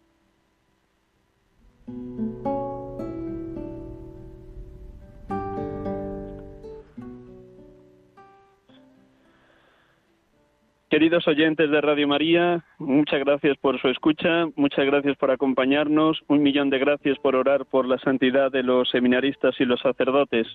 [10.95, 16.41] Queridos oyentes de Radio María, muchas gracias por su escucha, muchas gracias por acompañarnos, un
[16.41, 20.47] millón de gracias por orar por la santidad de los seminaristas y los sacerdotes.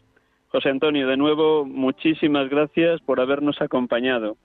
[0.49, 4.38] José Antonio, de nuevo, muchísimas gracias por habernos acompañado.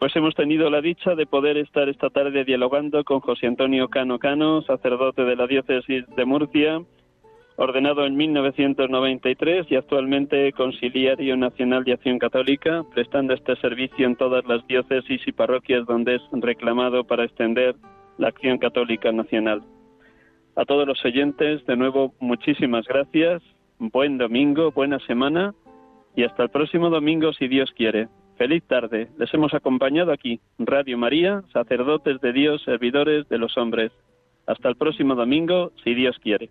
[0.00, 4.18] Pues hemos tenido la dicha de poder estar esta tarde dialogando con José Antonio Cano
[4.18, 6.80] Cano, sacerdote de la diócesis de Murcia,
[7.56, 14.44] ordenado en 1993 y actualmente conciliario nacional de acción católica, prestando este servicio en todas
[14.46, 17.76] las diócesis y parroquias donde es reclamado para extender
[18.18, 19.62] la acción católica nacional.
[20.56, 23.42] A todos los oyentes, de nuevo, muchísimas gracias,
[23.78, 25.54] buen domingo, buena semana
[26.16, 28.08] y hasta el próximo domingo si Dios quiere.
[28.36, 29.08] Feliz tarde.
[29.16, 33.92] Les hemos acompañado aquí, Radio María, sacerdotes de Dios, servidores de los hombres.
[34.46, 36.50] Hasta el próximo domingo, si Dios quiere.